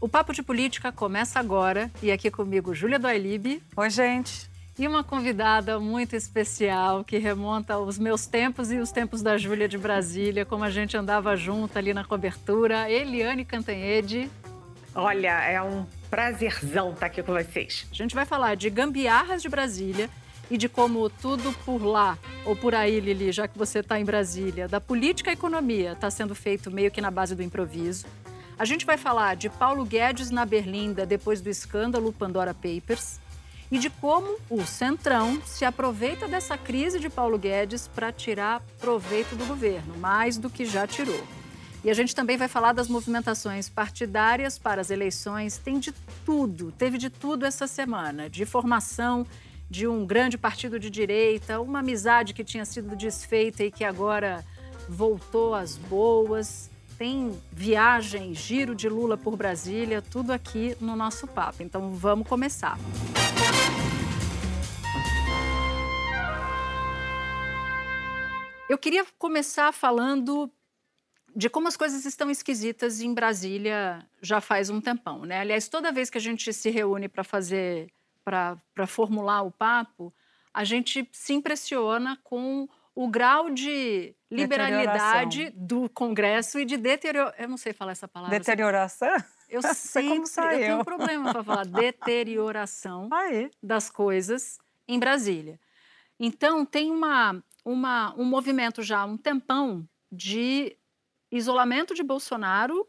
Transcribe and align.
O 0.00 0.08
Papo 0.08 0.32
de 0.32 0.42
Política 0.42 0.90
começa 0.90 1.38
agora 1.38 1.90
e 2.02 2.10
aqui 2.10 2.30
comigo 2.30 2.74
Júlia 2.74 2.98
Doilib. 2.98 3.62
Oi, 3.76 3.90
gente. 3.90 4.50
E 4.78 4.88
uma 4.88 5.04
convidada 5.04 5.78
muito 5.78 6.16
especial 6.16 7.04
que 7.04 7.18
remonta 7.18 7.74
aos 7.74 7.98
meus 7.98 8.24
tempos 8.24 8.72
e 8.72 8.78
os 8.78 8.90
tempos 8.90 9.20
da 9.20 9.36
Júlia 9.36 9.68
de 9.68 9.76
Brasília, 9.76 10.46
como 10.46 10.64
a 10.64 10.70
gente 10.70 10.96
andava 10.96 11.36
junto 11.36 11.76
ali 11.76 11.92
na 11.92 12.02
cobertura, 12.02 12.90
Eliane 12.90 13.44
Cantanhede. 13.44 14.30
Olha, 14.94 15.42
é 15.42 15.60
um 15.60 15.84
prazerzão 16.08 16.92
estar 16.92 17.04
aqui 17.04 17.22
com 17.22 17.34
vocês. 17.34 17.86
A 17.92 17.94
gente 17.94 18.14
vai 18.14 18.24
falar 18.24 18.54
de 18.54 18.70
gambiarras 18.70 19.42
de 19.42 19.50
Brasília 19.50 20.08
e 20.50 20.56
de 20.56 20.66
como 20.66 21.10
tudo 21.10 21.52
por 21.66 21.84
lá, 21.84 22.16
ou 22.46 22.56
por 22.56 22.74
aí, 22.74 23.00
Lili, 23.00 23.32
já 23.32 23.46
que 23.46 23.58
você 23.58 23.80
está 23.80 24.00
em 24.00 24.04
Brasília, 24.06 24.66
da 24.66 24.80
política 24.80 25.28
e 25.28 25.34
economia 25.34 25.92
está 25.92 26.10
sendo 26.10 26.34
feito 26.34 26.70
meio 26.70 26.90
que 26.90 27.02
na 27.02 27.10
base 27.10 27.36
do 27.36 27.42
improviso. 27.42 28.06
A 28.60 28.66
gente 28.66 28.84
vai 28.84 28.98
falar 28.98 29.36
de 29.36 29.48
Paulo 29.48 29.86
Guedes 29.86 30.30
na 30.30 30.44
Berlinda 30.44 31.06
depois 31.06 31.40
do 31.40 31.48
escândalo 31.48 32.12
Pandora 32.12 32.52
Papers 32.52 33.18
e 33.72 33.78
de 33.78 33.88
como 33.88 34.36
o 34.50 34.66
Centrão 34.66 35.40
se 35.46 35.64
aproveita 35.64 36.28
dessa 36.28 36.58
crise 36.58 37.00
de 37.00 37.08
Paulo 37.08 37.38
Guedes 37.38 37.88
para 37.88 38.12
tirar 38.12 38.60
proveito 38.78 39.34
do 39.34 39.46
governo, 39.46 39.96
mais 39.96 40.36
do 40.36 40.50
que 40.50 40.66
já 40.66 40.86
tirou. 40.86 41.26
E 41.82 41.88
a 41.88 41.94
gente 41.94 42.14
também 42.14 42.36
vai 42.36 42.48
falar 42.48 42.74
das 42.74 42.86
movimentações 42.86 43.70
partidárias 43.70 44.58
para 44.58 44.82
as 44.82 44.90
eleições. 44.90 45.56
Tem 45.56 45.78
de 45.78 45.94
tudo, 46.26 46.70
teve 46.70 46.98
de 46.98 47.08
tudo 47.08 47.46
essa 47.46 47.66
semana, 47.66 48.28
de 48.28 48.44
formação 48.44 49.26
de 49.70 49.88
um 49.88 50.04
grande 50.04 50.36
partido 50.36 50.78
de 50.78 50.90
direita, 50.90 51.62
uma 51.62 51.78
amizade 51.78 52.34
que 52.34 52.44
tinha 52.44 52.66
sido 52.66 52.94
desfeita 52.94 53.64
e 53.64 53.70
que 53.70 53.84
agora 53.84 54.44
voltou 54.86 55.54
às 55.54 55.78
boas 55.78 56.68
tem 57.00 57.40
viagem, 57.50 58.34
giro 58.34 58.74
de 58.74 58.86
Lula 58.86 59.16
por 59.16 59.34
Brasília, 59.34 60.02
tudo 60.02 60.32
aqui 60.32 60.76
no 60.82 60.94
nosso 60.94 61.26
papo. 61.26 61.62
Então 61.62 61.94
vamos 61.94 62.28
começar. 62.28 62.76
Eu 68.68 68.76
queria 68.76 69.06
começar 69.18 69.72
falando 69.72 70.52
de 71.34 71.48
como 71.48 71.68
as 71.68 71.76
coisas 71.78 72.04
estão 72.04 72.30
esquisitas 72.30 73.00
em 73.00 73.14
Brasília 73.14 74.06
já 74.20 74.42
faz 74.42 74.68
um 74.68 74.78
tempão, 74.78 75.24
né? 75.24 75.40
Aliás, 75.40 75.70
toda 75.70 75.90
vez 75.90 76.10
que 76.10 76.18
a 76.18 76.20
gente 76.20 76.52
se 76.52 76.68
reúne 76.68 77.08
para 77.08 77.24
fazer, 77.24 77.90
para 78.22 78.86
formular 78.86 79.40
o 79.40 79.50
papo, 79.50 80.12
a 80.52 80.64
gente 80.64 81.08
se 81.12 81.32
impressiona 81.32 82.18
com 82.22 82.68
o 83.00 83.08
grau 83.08 83.48
de 83.48 84.14
liberalidade 84.30 85.48
do 85.56 85.88
Congresso 85.88 86.60
e 86.60 86.66
de 86.66 86.76
deterioração. 86.76 87.42
Eu 87.42 87.48
não 87.48 87.56
sei 87.56 87.72
falar 87.72 87.92
essa 87.92 88.06
palavra. 88.06 88.38
Deterioração? 88.38 89.16
Eu 89.48 89.62
sei 89.72 90.06
como 90.06 90.26
saiu. 90.26 90.50
eu 90.50 90.58
tenho 90.58 90.80
um 90.80 90.84
problema 90.84 91.32
para 91.32 91.42
falar 91.42 91.64
deterioração 91.64 93.08
Aí. 93.10 93.50
das 93.62 93.88
coisas 93.88 94.58
em 94.86 94.98
Brasília. 94.98 95.58
Então, 96.18 96.66
tem 96.66 96.90
uma, 96.90 97.42
uma, 97.64 98.14
um 98.18 98.24
movimento 98.26 98.82
já 98.82 98.98
há 98.98 99.04
um 99.06 99.16
tempão 99.16 99.88
de 100.12 100.76
isolamento 101.32 101.94
de 101.94 102.02
Bolsonaro 102.02 102.86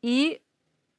e 0.00 0.40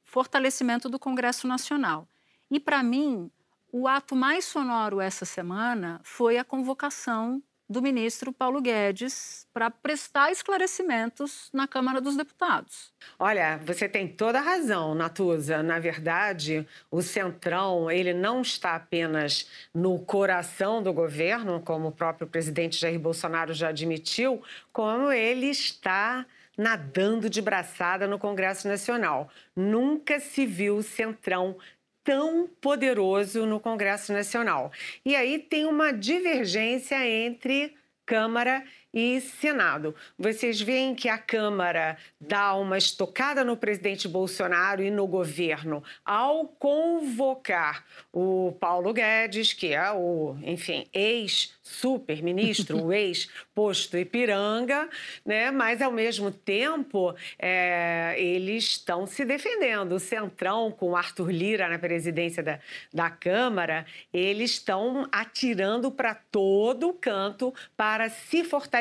fortalecimento 0.02 0.86
do 0.86 0.98
Congresso 0.98 1.48
Nacional. 1.48 2.06
E, 2.50 2.60
para 2.60 2.82
mim, 2.82 3.30
o 3.72 3.88
ato 3.88 4.14
mais 4.14 4.44
sonoro 4.44 5.00
essa 5.00 5.24
semana 5.24 5.98
foi 6.04 6.36
a 6.36 6.44
convocação 6.44 7.42
do 7.70 7.80
ministro 7.80 8.32
Paulo 8.32 8.60
Guedes 8.60 9.46
para 9.54 9.70
prestar 9.70 10.32
esclarecimentos 10.32 11.48
na 11.52 11.68
Câmara 11.68 12.00
dos 12.00 12.16
Deputados. 12.16 12.92
Olha, 13.16 13.58
você 13.58 13.88
tem 13.88 14.08
toda 14.08 14.40
a 14.40 14.42
razão, 14.42 14.92
Natuza. 14.92 15.62
Na 15.62 15.78
verdade, 15.78 16.66
o 16.90 17.00
Centrão, 17.00 17.88
ele 17.88 18.12
não 18.12 18.42
está 18.42 18.74
apenas 18.74 19.48
no 19.72 20.00
coração 20.00 20.82
do 20.82 20.92
governo, 20.92 21.60
como 21.60 21.88
o 21.88 21.92
próprio 21.92 22.26
presidente 22.26 22.76
Jair 22.76 22.98
Bolsonaro 22.98 23.54
já 23.54 23.68
admitiu, 23.68 24.42
como 24.72 25.12
ele 25.12 25.46
está 25.46 26.26
nadando 26.58 27.30
de 27.30 27.40
braçada 27.40 28.08
no 28.08 28.18
Congresso 28.18 28.66
Nacional. 28.66 29.30
Nunca 29.54 30.18
se 30.18 30.44
viu 30.44 30.76
o 30.76 30.82
Centrão 30.82 31.56
tão 32.02 32.48
poderoso 32.60 33.46
no 33.46 33.60
Congresso 33.60 34.12
Nacional. 34.12 34.72
E 35.04 35.14
aí 35.14 35.38
tem 35.38 35.66
uma 35.66 35.92
divergência 35.92 37.06
entre 37.06 37.74
Câmara 38.06 38.64
e 38.64 38.79
Senado. 39.20 39.94
Vocês 40.18 40.60
veem 40.60 40.94
que 40.94 41.08
a 41.08 41.16
Câmara 41.16 41.96
dá 42.20 42.54
uma 42.54 42.76
estocada 42.76 43.44
no 43.44 43.56
presidente 43.56 44.08
Bolsonaro 44.08 44.82
e 44.82 44.90
no 44.90 45.06
governo 45.06 45.82
ao 46.04 46.46
convocar 46.46 47.84
o 48.12 48.56
Paulo 48.58 48.92
Guedes, 48.92 49.52
que 49.52 49.72
é 49.72 49.92
o, 49.92 50.36
enfim, 50.42 50.86
ex-super-ministro, 50.92 52.82
o 52.84 52.92
ex-posto 52.92 53.96
Ipiranga, 53.96 54.88
né? 55.24 55.52
mas, 55.52 55.80
ao 55.80 55.92
mesmo 55.92 56.32
tempo, 56.32 57.14
é, 57.38 58.16
eles 58.18 58.64
estão 58.64 59.06
se 59.06 59.24
defendendo. 59.24 59.92
O 59.92 60.00
Centrão, 60.00 60.72
com 60.72 60.90
o 60.90 60.96
Arthur 60.96 61.30
Lira 61.30 61.68
na 61.68 61.78
presidência 61.78 62.42
da, 62.42 62.58
da 62.92 63.08
Câmara, 63.08 63.86
eles 64.12 64.52
estão 64.52 65.08
atirando 65.12 65.92
para 65.92 66.14
todo 66.14 66.92
canto 66.94 67.54
para 67.76 68.08
se 68.08 68.42
fortalecer. 68.42 68.79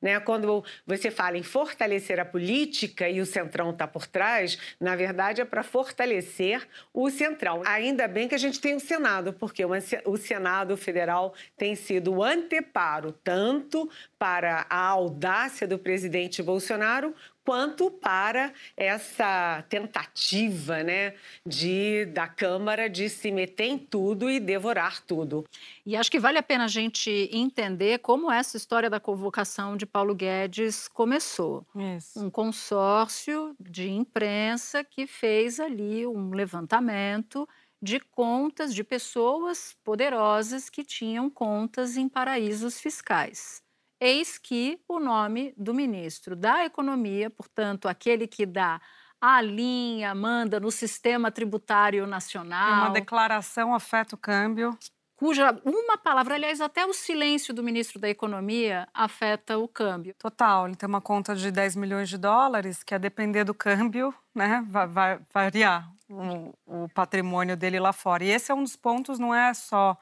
Né? 0.00 0.18
Quando 0.20 0.64
você 0.86 1.10
fala 1.10 1.36
em 1.36 1.42
fortalecer 1.42 2.18
a 2.18 2.24
política 2.24 3.08
e 3.08 3.20
o 3.20 3.26
Centrão 3.26 3.70
está 3.70 3.86
por 3.86 4.06
trás, 4.06 4.58
na 4.80 4.96
verdade 4.96 5.42
é 5.42 5.44
para 5.44 5.62
fortalecer 5.62 6.66
o 6.92 7.10
Centrão. 7.10 7.62
Ainda 7.66 8.08
bem 8.08 8.26
que 8.26 8.34
a 8.34 8.38
gente 8.38 8.60
tem 8.60 8.74
o 8.74 8.80
Senado, 8.80 9.32
porque 9.34 9.62
o 10.04 10.16
Senado 10.16 10.76
Federal 10.76 11.34
tem 11.56 11.74
sido 11.74 12.14
o 12.14 12.24
anteparo 12.24 13.12
tanto 13.12 13.90
para 14.20 14.66
a 14.68 14.84
audácia 14.84 15.66
do 15.66 15.78
presidente 15.78 16.42
Bolsonaro 16.42 17.14
quanto 17.42 17.90
para 17.90 18.52
essa 18.76 19.64
tentativa 19.70 20.82
né, 20.82 21.14
de, 21.44 22.04
da 22.04 22.28
Câmara 22.28 22.86
de 22.86 23.08
se 23.08 23.32
meter 23.32 23.64
em 23.64 23.78
tudo 23.78 24.28
e 24.28 24.38
devorar 24.38 25.00
tudo. 25.06 25.46
E 25.86 25.96
acho 25.96 26.10
que 26.10 26.20
vale 26.20 26.36
a 26.36 26.42
pena 26.42 26.66
a 26.66 26.68
gente 26.68 27.30
entender 27.32 28.00
como 28.00 28.30
essa 28.30 28.58
história 28.58 28.90
da 28.90 29.00
convocação 29.00 29.74
de 29.74 29.86
Paulo 29.86 30.14
Guedes 30.14 30.86
começou. 30.86 31.66
Isso. 31.96 32.22
Um 32.22 32.28
consórcio 32.28 33.56
de 33.58 33.88
imprensa 33.88 34.84
que 34.84 35.06
fez 35.06 35.58
ali 35.58 36.06
um 36.06 36.34
levantamento 36.34 37.48
de 37.82 37.98
contas 37.98 38.74
de 38.74 38.84
pessoas 38.84 39.74
poderosas 39.82 40.68
que 40.68 40.84
tinham 40.84 41.30
contas 41.30 41.96
em 41.96 42.06
paraísos 42.06 42.78
fiscais. 42.78 43.62
Eis 44.00 44.38
que 44.38 44.80
o 44.88 44.98
nome 44.98 45.52
do 45.58 45.74
ministro 45.74 46.34
da 46.34 46.64
Economia, 46.64 47.28
portanto, 47.28 47.86
aquele 47.86 48.26
que 48.26 48.46
dá 48.46 48.80
a 49.20 49.42
linha, 49.42 50.14
manda 50.14 50.58
no 50.58 50.70
sistema 50.70 51.30
tributário 51.30 52.06
nacional. 52.06 52.84
Uma 52.84 52.90
declaração 52.90 53.74
afeta 53.74 54.14
o 54.14 54.18
câmbio. 54.18 54.76
Cuja 55.14 55.54
uma 55.66 55.98
palavra, 55.98 56.36
aliás, 56.36 56.62
até 56.62 56.86
o 56.86 56.94
silêncio 56.94 57.52
do 57.52 57.62
ministro 57.62 58.00
da 58.00 58.08
Economia 58.08 58.88
afeta 58.94 59.58
o 59.58 59.68
câmbio. 59.68 60.14
Total, 60.18 60.66
ele 60.66 60.76
tem 60.76 60.88
uma 60.88 61.02
conta 61.02 61.36
de 61.36 61.50
10 61.50 61.76
milhões 61.76 62.08
de 62.08 62.16
dólares, 62.16 62.82
que 62.82 62.94
a 62.94 62.98
depender 62.98 63.44
do 63.44 63.52
câmbio, 63.52 64.14
né, 64.34 64.64
vai, 64.66 64.86
vai 64.86 65.20
variar 65.30 65.92
o, 66.08 66.54
o 66.64 66.88
patrimônio 66.94 67.54
dele 67.54 67.78
lá 67.78 67.92
fora. 67.92 68.24
E 68.24 68.30
esse 68.30 68.50
é 68.50 68.54
um 68.54 68.62
dos 68.62 68.76
pontos, 68.76 69.18
não 69.18 69.34
é 69.34 69.52
só 69.52 69.94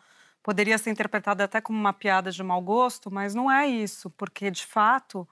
poderia 0.49 0.79
ser 0.79 0.89
interpretada 0.89 1.45
até 1.45 1.61
como 1.61 1.79
uma 1.79 1.93
piada 1.93 2.31
de 2.33 2.43
mau 2.43 2.62
gosto, 2.62 3.11
mas 3.11 3.35
não 3.35 3.53
é 3.53 3.67
isso, 3.67 4.09
porque 4.09 4.50
de 4.50 4.65
fato 4.65 5.29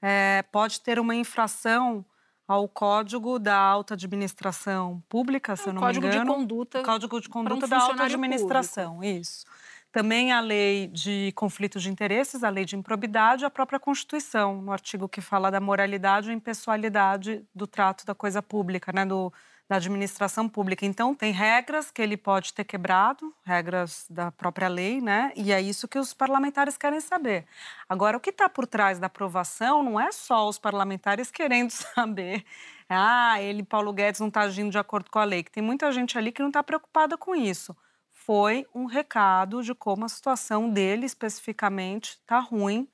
é, 0.00 0.42
pode 0.50 0.80
ter 0.80 0.98
uma 0.98 1.14
infração 1.14 2.02
ao 2.48 2.66
Código 2.66 3.38
da 3.38 3.54
Alta 3.54 3.92
Administração 3.92 5.02
Pública, 5.06 5.54
se 5.54 5.66
É 5.66 5.68
eu 5.68 5.74
não 5.74 5.82
código 5.82 6.06
me 6.06 6.14
engano. 6.14 6.30
de 6.30 6.38
conduta 6.38 6.82
Código 6.82 7.20
de 7.20 7.28
um 7.28 7.30
Conduta 7.30 7.68
da 7.68 7.78
Alta 7.78 8.04
Administração, 8.04 9.04
isso. 9.04 9.44
Também 9.92 10.32
a 10.32 10.40
lei 10.40 10.86
de 10.86 11.30
conflitos 11.36 11.82
de 11.82 11.90
interesses, 11.90 12.42
a 12.42 12.48
lei 12.48 12.64
de 12.64 12.74
improbidade, 12.74 13.44
a 13.44 13.50
própria 13.50 13.78
Constituição, 13.78 14.62
no 14.62 14.72
artigo 14.72 15.06
que 15.06 15.20
fala 15.20 15.50
da 15.50 15.60
moralidade 15.60 16.30
e 16.30 16.34
impessoalidade 16.34 17.44
do 17.54 17.66
trato 17.66 18.06
da 18.06 18.14
coisa 18.14 18.40
pública, 18.40 18.90
né, 18.94 19.04
do, 19.04 19.30
da 19.68 19.76
administração 19.76 20.48
pública. 20.48 20.84
Então, 20.84 21.14
tem 21.14 21.32
regras 21.32 21.90
que 21.90 22.02
ele 22.02 22.16
pode 22.16 22.52
ter 22.52 22.64
quebrado, 22.64 23.34
regras 23.44 24.04
da 24.10 24.30
própria 24.30 24.68
lei, 24.68 25.00
né? 25.00 25.32
E 25.34 25.52
é 25.52 25.60
isso 25.60 25.88
que 25.88 25.98
os 25.98 26.12
parlamentares 26.12 26.76
querem 26.76 27.00
saber. 27.00 27.46
Agora, 27.88 28.16
o 28.16 28.20
que 28.20 28.30
está 28.30 28.48
por 28.48 28.66
trás 28.66 28.98
da 28.98 29.06
aprovação 29.06 29.82
não 29.82 29.98
é 29.98 30.12
só 30.12 30.48
os 30.48 30.58
parlamentares 30.58 31.30
querendo 31.30 31.70
saber. 31.94 32.44
Ah, 32.88 33.40
ele, 33.40 33.62
Paulo 33.62 33.92
Guedes, 33.92 34.20
não 34.20 34.28
está 34.28 34.42
agindo 34.42 34.70
de 34.70 34.78
acordo 34.78 35.10
com 35.10 35.18
a 35.18 35.24
lei, 35.24 35.42
que 35.42 35.50
tem 35.50 35.62
muita 35.62 35.90
gente 35.92 36.18
ali 36.18 36.30
que 36.30 36.42
não 36.42 36.48
está 36.48 36.62
preocupada 36.62 37.16
com 37.16 37.34
isso. 37.34 37.74
Foi 38.12 38.66
um 38.74 38.84
recado 38.84 39.62
de 39.62 39.74
como 39.74 40.04
a 40.04 40.08
situação 40.08 40.68
dele 40.70 41.06
especificamente 41.06 42.10
está 42.10 42.38
ruim 42.38 42.88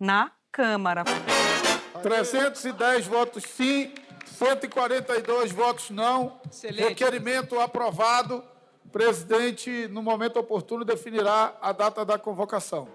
na 0.00 0.32
Câmara. 0.50 1.04
310 2.02 3.06
votos 3.06 3.44
sim, 3.44 3.92
142 4.36 5.50
votos 5.50 5.88
não. 5.88 6.38
Excelente. 6.50 6.88
Requerimento 6.88 7.58
aprovado. 7.58 8.44
Presidente, 8.92 9.88
no 9.88 10.02
momento 10.02 10.38
oportuno, 10.38 10.84
definirá 10.84 11.54
a 11.60 11.72
data 11.72 12.04
da 12.04 12.18
convocação. 12.18 12.86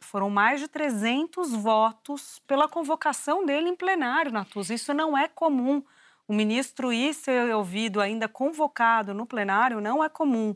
Foram 0.00 0.30
mais 0.30 0.60
de 0.60 0.68
300 0.68 1.52
votos 1.52 2.40
pela 2.46 2.68
convocação 2.68 3.44
dele 3.44 3.68
em 3.68 3.76
plenário, 3.76 4.32
Natuza. 4.32 4.72
Isso 4.72 4.94
não 4.94 5.18
é 5.18 5.28
comum. 5.28 5.82
O 6.26 6.32
ministro 6.32 6.92
ir 6.92 7.14
ser 7.14 7.54
ouvido 7.54 8.00
ainda 8.00 8.28
convocado 8.28 9.12
no 9.12 9.26
plenário 9.26 9.80
não 9.80 10.02
é 10.02 10.08
comum. 10.08 10.54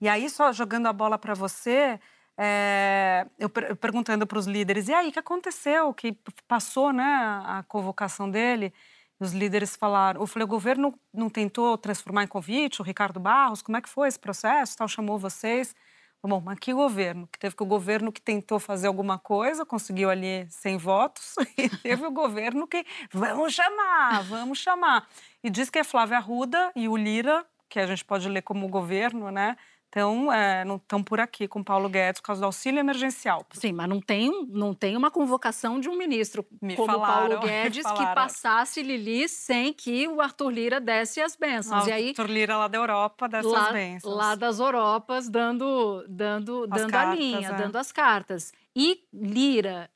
E 0.00 0.08
aí, 0.08 0.28
só 0.28 0.52
jogando 0.52 0.86
a 0.86 0.92
bola 0.92 1.16
para 1.18 1.34
você, 1.34 2.00
é, 2.36 3.26
eu, 3.38 3.50
eu 3.68 3.76
perguntando 3.76 4.26
para 4.26 4.38
os 4.38 4.46
líderes, 4.46 4.88
e 4.88 4.94
aí, 4.94 5.08
o 5.08 5.12
que 5.12 5.18
aconteceu? 5.18 5.92
Que 5.94 6.16
passou 6.48 6.92
né, 6.92 7.04
a 7.44 7.64
convocação 7.68 8.30
dele? 8.30 8.72
Os 9.20 9.32
líderes 9.32 9.76
falaram, 9.76 10.22
eu 10.22 10.26
falei, 10.26 10.44
o 10.44 10.48
governo 10.48 10.98
não 11.12 11.28
tentou 11.28 11.76
transformar 11.76 12.24
em 12.24 12.26
convite 12.26 12.80
o 12.80 12.84
Ricardo 12.84 13.20
Barros? 13.20 13.60
Como 13.60 13.76
é 13.76 13.82
que 13.82 13.88
foi 13.88 14.08
esse 14.08 14.18
processo? 14.18 14.78
Tal, 14.78 14.88
chamou 14.88 15.18
vocês? 15.18 15.74
Bom, 16.22 16.40
mas 16.40 16.58
que 16.58 16.72
governo? 16.72 17.26
Que 17.26 17.38
teve 17.38 17.54
que 17.54 17.62
o 17.62 17.66
governo 17.66 18.10
que 18.10 18.20
tentou 18.20 18.58
fazer 18.58 18.86
alguma 18.86 19.18
coisa, 19.18 19.64
conseguiu 19.64 20.08
ali 20.08 20.46
100 20.50 20.78
votos, 20.78 21.34
e 21.56 21.68
teve 21.68 22.06
o 22.06 22.10
governo 22.10 22.66
que, 22.66 22.84
vamos 23.12 23.52
chamar, 23.52 24.22
vamos 24.24 24.58
chamar. 24.58 25.06
E 25.42 25.50
diz 25.50 25.68
que 25.68 25.78
é 25.78 25.84
Flávia 25.84 26.16
Arruda 26.16 26.72
e 26.74 26.88
o 26.88 26.96
Lira, 26.96 27.44
que 27.68 27.78
a 27.78 27.86
gente 27.86 28.04
pode 28.04 28.28
ler 28.28 28.42
como 28.42 28.68
governo, 28.68 29.30
né? 29.30 29.56
Então, 29.90 30.32
é, 30.32 30.64
não 30.64 30.76
estão 30.76 31.02
por 31.02 31.18
aqui 31.18 31.48
com 31.48 31.64
Paulo 31.64 31.88
Guedes 31.88 32.20
por 32.20 32.28
causa 32.28 32.40
do 32.40 32.44
auxílio 32.44 32.78
emergencial. 32.78 33.44
Sim, 33.50 33.72
mas 33.72 33.88
não 33.88 34.00
tem, 34.00 34.46
não 34.48 34.72
tem 34.72 34.96
uma 34.96 35.10
convocação 35.10 35.80
de 35.80 35.88
um 35.88 35.98
ministro 35.98 36.46
me 36.62 36.76
como 36.76 36.92
falaram, 36.92 37.28
Paulo 37.40 37.40
Guedes 37.40 37.84
que 37.84 38.14
passasse 38.14 38.82
Lili 38.82 39.28
sem 39.28 39.72
que 39.72 40.06
o 40.06 40.20
Arthur 40.20 40.50
Lira 40.50 40.80
desse 40.80 41.20
as 41.20 41.34
bênçãos. 41.34 41.86
Ah, 41.86 41.90
e 41.90 41.92
aí, 41.92 42.08
Arthur 42.10 42.30
Lira 42.30 42.56
lá 42.56 42.68
da 42.68 42.78
Europa 42.78 43.28
desse 43.28 43.48
lá, 43.48 43.66
as 43.66 43.72
bênçãos. 43.72 44.16
Lá 44.16 44.34
das 44.36 44.60
Europas, 44.60 45.28
dando, 45.28 46.04
dando, 46.08 46.68
dando 46.68 46.90
cartas, 46.92 47.12
a 47.12 47.14
linha, 47.16 47.48
é. 47.48 47.54
dando 47.54 47.76
as 47.76 47.90
cartas. 47.90 48.52
E 48.76 49.02
Lira 49.12 49.90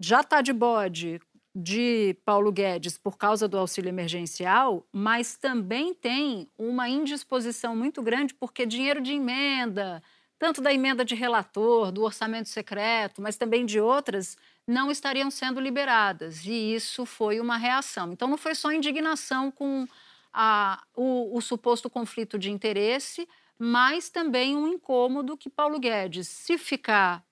já 0.00 0.22
está 0.22 0.40
de 0.40 0.54
bode 0.54 1.20
de 1.58 2.14
Paulo 2.22 2.52
Guedes 2.52 2.98
por 2.98 3.16
causa 3.16 3.48
do 3.48 3.56
auxílio 3.56 3.88
emergencial, 3.88 4.86
mas 4.92 5.38
também 5.38 5.94
tem 5.94 6.50
uma 6.58 6.86
indisposição 6.86 7.74
muito 7.74 8.02
grande 8.02 8.34
porque 8.34 8.66
dinheiro 8.66 9.00
de 9.00 9.14
emenda, 9.14 10.02
tanto 10.38 10.60
da 10.60 10.70
emenda 10.70 11.02
de 11.02 11.14
relator, 11.14 11.90
do 11.90 12.02
orçamento 12.02 12.50
secreto, 12.50 13.22
mas 13.22 13.38
também 13.38 13.64
de 13.64 13.80
outras, 13.80 14.36
não 14.66 14.90
estariam 14.90 15.30
sendo 15.30 15.58
liberadas. 15.58 16.44
E 16.44 16.74
isso 16.74 17.06
foi 17.06 17.40
uma 17.40 17.56
reação. 17.56 18.12
Então, 18.12 18.28
não 18.28 18.36
foi 18.36 18.54
só 18.54 18.70
indignação 18.70 19.50
com 19.50 19.88
a, 20.34 20.82
o, 20.94 21.38
o 21.38 21.40
suposto 21.40 21.88
conflito 21.88 22.38
de 22.38 22.50
interesse, 22.50 23.26
mas 23.58 24.10
também 24.10 24.54
um 24.54 24.68
incômodo 24.68 25.38
que 25.38 25.48
Paulo 25.48 25.80
Guedes, 25.80 26.28
se 26.28 26.58
ficar 26.58 27.24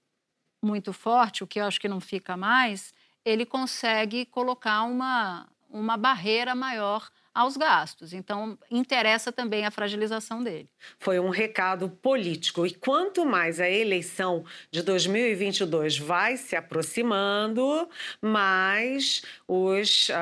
muito 0.63 0.95
forte, 0.95 1.45
o 1.45 1.47
que 1.47 1.61
eu 1.61 1.67
acho 1.67 1.79
que 1.79 1.89
não 1.89 2.01
fica 2.01 2.39
mais, 2.39 2.95
ele 3.25 3.47
consegue 3.47 4.27
colocar 4.27 4.83
uma, 4.83 5.49
uma 5.71 5.97
barreira 5.97 6.55
maior 6.55 7.09
aos 7.35 7.57
gastos. 7.57 8.13
Então, 8.13 8.57
interessa 8.71 9.33
também 9.33 9.67
a 9.67 9.71
fragilização 9.71 10.43
dele. 10.43 10.69
Foi 11.01 11.19
um 11.19 11.31
recado 11.31 11.89
político. 11.89 12.65
E 12.65 12.73
quanto 12.73 13.27
mais 13.27 13.59
a 13.59 13.69
eleição 13.69 14.45
de 14.71 14.83
2022 14.83 15.99
vai 15.99 16.37
se 16.37 16.55
aproximando, 16.55 17.89
mais 18.23 19.23
os 19.49 20.09
uh, 20.11 20.13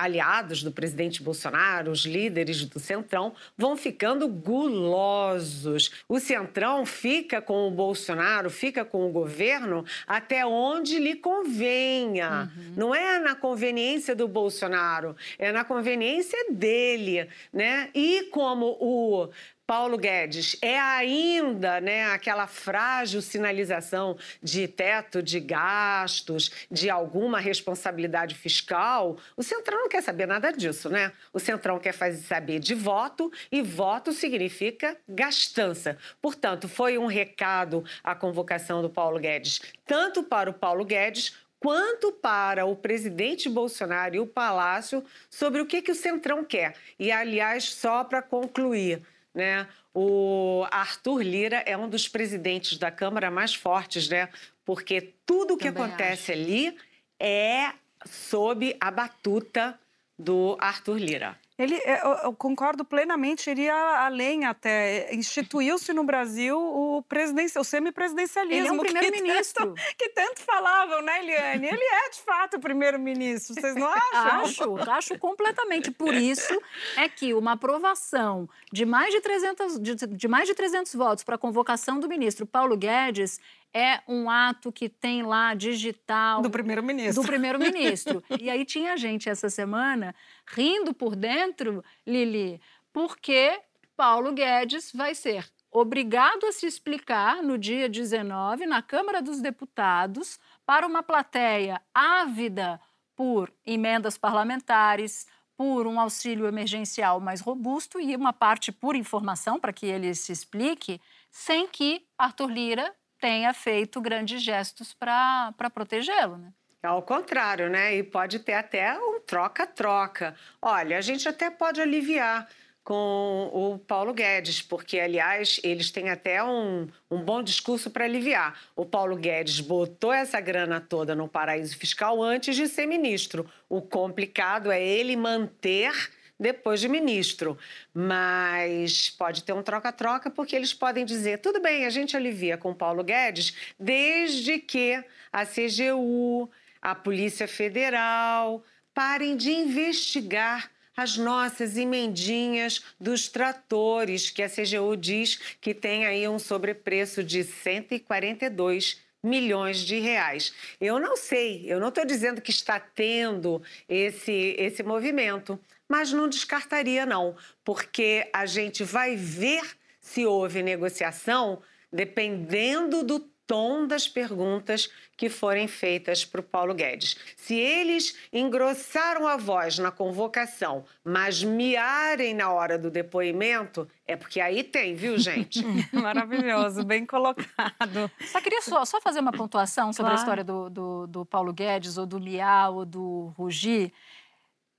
aliados 0.00 0.62
do 0.62 0.72
presidente 0.72 1.22
Bolsonaro, 1.22 1.90
os 1.90 2.06
líderes 2.06 2.64
do 2.64 2.80
Centrão, 2.80 3.34
vão 3.56 3.76
ficando 3.76 4.26
gulosos. 4.26 5.90
O 6.08 6.18
Centrão 6.18 6.86
fica 6.86 7.42
com 7.42 7.68
o 7.68 7.70
Bolsonaro, 7.70 8.48
fica 8.48 8.84
com 8.84 9.06
o 9.06 9.12
governo 9.12 9.84
até 10.06 10.46
onde 10.46 10.98
lhe 10.98 11.16
convenha. 11.16 12.50
Uhum. 12.56 12.72
Não 12.76 12.94
é 12.94 13.18
na 13.18 13.34
conveniência 13.34 14.14
do 14.14 14.26
Bolsonaro, 14.26 15.14
é 15.38 15.52
na 15.52 15.64
conveniência 15.64 16.37
dele, 16.50 17.28
né? 17.52 17.90
E 17.94 18.28
como 18.30 18.76
o 18.80 19.28
Paulo 19.68 19.98
Guedes 19.98 20.56
é 20.62 20.80
ainda 20.80 21.78
né, 21.78 22.06
aquela 22.06 22.46
frágil 22.46 23.20
sinalização 23.20 24.16
de 24.42 24.66
teto 24.66 25.22
de 25.22 25.38
gastos, 25.40 26.50
de 26.70 26.88
alguma 26.88 27.38
responsabilidade 27.38 28.34
fiscal, 28.34 29.18
o 29.36 29.42
Centrão 29.42 29.80
não 29.80 29.88
quer 29.90 30.02
saber 30.02 30.24
nada 30.24 30.50
disso, 30.50 30.88
né? 30.88 31.12
O 31.34 31.38
Centrão 31.38 31.78
quer 31.78 31.92
fazer 31.92 32.22
saber 32.22 32.60
de 32.60 32.74
voto 32.74 33.30
e 33.52 33.60
voto 33.60 34.10
significa 34.10 34.96
gastança. 35.06 35.98
Portanto, 36.22 36.66
foi 36.66 36.96
um 36.96 37.04
recado 37.04 37.84
a 38.02 38.14
convocação 38.14 38.80
do 38.80 38.88
Paulo 38.88 39.18
Guedes, 39.18 39.60
tanto 39.84 40.22
para 40.22 40.48
o 40.48 40.54
Paulo 40.54 40.82
Guedes 40.82 41.34
quanto 41.60 42.12
para 42.12 42.64
o 42.66 42.76
presidente 42.76 43.48
Bolsonaro 43.48 44.14
e 44.14 44.20
o 44.20 44.26
Palácio 44.26 45.04
sobre 45.30 45.60
o 45.60 45.66
que, 45.66 45.82
que 45.82 45.92
o 45.92 45.94
Centrão 45.94 46.44
quer. 46.44 46.74
E, 46.98 47.10
aliás, 47.10 47.64
só 47.64 48.04
para 48.04 48.22
concluir, 48.22 49.02
né? 49.34 49.66
O 49.94 50.64
Arthur 50.70 51.22
Lira 51.22 51.62
é 51.66 51.76
um 51.76 51.88
dos 51.88 52.08
presidentes 52.08 52.78
da 52.78 52.90
Câmara 52.90 53.30
mais 53.30 53.54
fortes, 53.54 54.08
né? 54.08 54.28
Porque 54.64 55.12
tudo 55.26 55.54
o 55.54 55.56
que 55.56 55.68
acontece 55.68 56.32
acho. 56.32 56.40
ali 56.40 56.76
é 57.18 57.72
sob 58.06 58.76
a 58.80 58.90
batuta 58.90 59.78
do 60.18 60.56
Arthur 60.60 60.98
Lira. 60.98 61.38
Ele, 61.58 61.74
é, 61.74 62.00
eu, 62.24 62.32
concordo 62.32 62.84
plenamente, 62.84 63.50
iria 63.50 63.74
além 63.74 64.44
até. 64.44 65.12
Instituiu-se 65.12 65.92
no 65.92 66.04
Brasil 66.04 66.56
o, 66.56 66.98
o 67.00 67.64
semipresidencialismo. 67.64 68.54
Ele 68.66 68.68
é 68.68 68.72
um 68.72 68.78
que 68.78 68.92
primeiro-ministro. 68.92 69.74
tanto- 69.74 69.82
Que, 69.98 70.08
tanto 70.10 70.40
falavam, 70.40 71.02
né, 71.02 71.18
Eliane? 71.20 71.66
Ele 71.66 71.82
é, 71.82 72.10
de 72.10 72.20
fato, 72.20 72.56
o 72.58 72.60
primeiro-ministro. 72.60 73.54
Vocês 73.54 73.74
não 73.74 73.88
acham? 73.88 74.76
Acho, 74.76 74.90
acho 74.90 75.18
completamente. 75.18 75.90
Por 75.90 76.14
isso 76.14 76.60
é 76.96 77.08
que 77.08 77.34
uma 77.34 77.52
aprovação 77.52 78.48
de 78.72 78.84
mais 78.86 79.12
de 79.12 79.20
300, 79.20 79.80
de, 79.80 79.94
de 79.94 80.28
mais 80.28 80.46
de 80.46 80.54
300 80.54 80.94
votos 80.94 81.24
para 81.24 81.34
a 81.34 81.38
convocação 81.38 81.98
do 81.98 82.08
ministro 82.08 82.46
Paulo 82.46 82.76
Guedes 82.76 83.40
é 83.74 84.00
um 84.08 84.28
ato 84.30 84.72
que 84.72 84.88
tem 84.88 85.22
lá 85.22 85.54
digital 85.54 86.42
Do 86.42 86.50
primeiro-ministro. 86.50 87.22
do 87.22 87.26
primeiro-ministro. 87.26 88.24
e 88.40 88.50
aí 88.50 88.64
tinha 88.64 88.96
gente 88.96 89.28
essa 89.28 89.50
semana 89.50 90.14
rindo 90.46 90.94
por 90.94 91.14
dentro, 91.14 91.84
Lili, 92.06 92.60
porque 92.92 93.60
Paulo 93.96 94.32
Guedes 94.32 94.92
vai 94.92 95.14
ser 95.14 95.46
obrigado 95.70 96.46
a 96.46 96.52
se 96.52 96.66
explicar 96.66 97.42
no 97.42 97.58
dia 97.58 97.88
19 97.88 98.66
na 98.66 98.80
Câmara 98.80 99.20
dos 99.20 99.40
Deputados 99.40 100.38
para 100.64 100.86
uma 100.86 101.02
plateia 101.02 101.80
ávida 101.94 102.80
por 103.14 103.52
emendas 103.66 104.16
parlamentares, 104.16 105.26
por 105.56 105.88
um 105.88 105.98
auxílio 105.98 106.46
emergencial 106.46 107.18
mais 107.18 107.40
robusto 107.40 108.00
e 108.00 108.14
uma 108.14 108.32
parte 108.32 108.70
por 108.70 108.94
informação 108.94 109.58
para 109.58 109.72
que 109.72 109.86
ele 109.86 110.14
se 110.14 110.30
explique, 110.30 111.00
sem 111.30 111.66
que 111.66 112.06
Arthur 112.16 112.48
Lira 112.48 112.94
tenha 113.20 113.52
feito 113.52 114.00
grandes 114.00 114.42
gestos 114.42 114.94
para 114.94 115.52
protegê-lo. 115.72 116.36
Né? 116.38 116.52
Ao 116.82 117.02
contrário, 117.02 117.68
né? 117.68 117.96
E 117.96 118.02
pode 118.02 118.38
ter 118.38 118.54
até 118.54 118.96
um 118.98 119.20
troca-troca. 119.20 120.34
Olha, 120.62 120.96
a 120.96 121.00
gente 121.00 121.28
até 121.28 121.50
pode 121.50 121.80
aliviar 121.80 122.48
com 122.88 123.50
o 123.52 123.78
Paulo 123.78 124.14
Guedes, 124.14 124.62
porque, 124.62 124.98
aliás, 124.98 125.60
eles 125.62 125.90
têm 125.90 126.08
até 126.08 126.42
um, 126.42 126.88
um 127.10 127.20
bom 127.20 127.42
discurso 127.42 127.90
para 127.90 128.06
aliviar. 128.06 128.58
O 128.74 128.86
Paulo 128.86 129.14
Guedes 129.14 129.60
botou 129.60 130.10
essa 130.10 130.40
grana 130.40 130.80
toda 130.80 131.14
no 131.14 131.28
paraíso 131.28 131.76
fiscal 131.76 132.22
antes 132.22 132.56
de 132.56 132.66
ser 132.66 132.86
ministro. 132.86 133.44
O 133.68 133.82
complicado 133.82 134.70
é 134.70 134.82
ele 134.82 135.16
manter 135.16 135.92
depois 136.38 136.80
de 136.80 136.88
ministro. 136.88 137.58
Mas 137.92 139.10
pode 139.10 139.42
ter 139.42 139.52
um 139.52 139.62
troca-troca, 139.62 140.30
porque 140.30 140.54
eles 140.54 140.72
podem 140.72 141.04
dizer: 141.04 141.38
tudo 141.38 141.60
bem, 141.60 141.84
a 141.84 141.90
gente 141.90 142.16
alivia 142.16 142.56
com 142.56 142.74
Paulo 142.74 143.02
Guedes, 143.02 143.54
desde 143.78 144.58
que 144.58 145.02
a 145.32 145.44
CGU, 145.44 146.50
a 146.80 146.94
Polícia 146.94 147.48
Federal 147.48 148.62
parem 148.94 149.36
de 149.36 149.50
investigar 149.50 150.70
as 150.96 151.16
nossas 151.16 151.76
emendinhas 151.76 152.82
dos 153.00 153.28
tratores, 153.28 154.30
que 154.30 154.42
a 154.42 154.48
CGU 154.48 154.96
diz 154.96 155.36
que 155.60 155.72
tem 155.72 156.04
aí 156.04 156.26
um 156.26 156.40
sobrepreço 156.40 157.22
de 157.22 157.44
142 157.44 159.00
milhões 159.22 159.78
de 159.78 160.00
reais. 160.00 160.52
Eu 160.80 160.98
não 160.98 161.16
sei, 161.16 161.64
eu 161.68 161.78
não 161.78 161.88
estou 161.88 162.04
dizendo 162.04 162.40
que 162.40 162.50
está 162.50 162.80
tendo 162.80 163.62
esse, 163.88 164.56
esse 164.58 164.82
movimento, 164.82 165.58
mas 165.88 166.12
não 166.12 166.28
descartaria, 166.28 167.06
não, 167.06 167.34
porque 167.64 168.28
a 168.32 168.46
gente 168.46 168.84
vai 168.84 169.16
ver 169.16 169.62
se 170.00 170.26
houve 170.26 170.62
negociação 170.62 171.60
dependendo 171.92 173.02
do 173.02 173.20
tom 173.48 173.86
das 173.86 174.06
perguntas 174.06 174.90
que 175.16 175.30
forem 175.30 175.66
feitas 175.66 176.22
para 176.22 176.40
o 176.40 176.44
Paulo 176.44 176.74
Guedes. 176.74 177.16
Se 177.34 177.54
eles 177.58 178.14
engrossaram 178.30 179.26
a 179.26 179.38
voz 179.38 179.78
na 179.78 179.90
convocação, 179.90 180.84
mas 181.02 181.42
miarem 181.42 182.34
na 182.34 182.52
hora 182.52 182.78
do 182.78 182.90
depoimento, 182.90 183.88
é 184.06 184.14
porque 184.16 184.38
aí 184.38 184.62
tem, 184.62 184.94
viu, 184.94 185.18
gente? 185.18 185.64
Maravilhoso, 185.92 186.84
bem 186.84 187.06
colocado. 187.06 188.10
Só 188.30 188.40
queria 188.42 188.60
só, 188.60 188.84
só 188.84 189.00
fazer 189.00 189.20
uma 189.20 189.32
pontuação 189.32 189.94
sobre 189.94 190.10
claro. 190.10 190.16
a 190.16 190.20
história 190.20 190.44
do, 190.44 190.68
do, 190.68 191.06
do, 191.06 191.24
Paulo 191.24 191.52
Guedes, 191.52 191.96
ou 191.96 192.04
do 192.04 192.20
miar, 192.20 192.70
ou 192.70 192.84
do 192.84 193.32
rugir. 193.36 193.90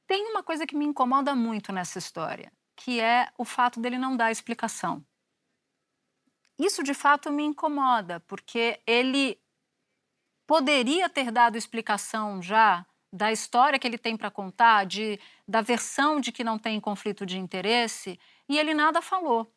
Tem 0.10 0.26
uma 0.26 0.42
coisa 0.42 0.66
que 0.66 0.76
me 0.76 0.86
incomoda 0.86 1.36
muito 1.36 1.72
nessa 1.72 2.00
história, 2.00 2.52
que 2.76 3.00
é 3.00 3.32
o 3.38 3.46
fato 3.46 3.80
dele 3.80 4.00
não 4.00 4.18
dar 4.18 4.32
explicação. 4.32 5.06
Isso 6.58 6.82
de 6.82 6.96
fato 6.96 7.32
me 7.32 7.44
incomoda, 7.44 8.20
porque 8.22 8.82
ele 8.88 9.40
poderia 10.48 11.08
ter 11.10 11.30
dado 11.30 11.60
explicação 11.60 12.42
já 12.42 12.88
da 13.14 13.32
história 13.32 13.78
que 13.78 13.86
ele 13.86 14.00
tem 14.00 14.18
para 14.18 14.32
contar, 14.32 14.84
de, 14.88 15.20
da 15.48 15.62
versão 15.62 16.20
de 16.20 16.32
que 16.32 16.44
não 16.44 16.58
tem 16.58 16.82
conflito 16.82 17.24
de 17.24 17.38
interesse, 17.38 18.20
e 18.50 18.58
ele 18.58 18.74
nada 18.74 19.04
falou. 19.04 19.54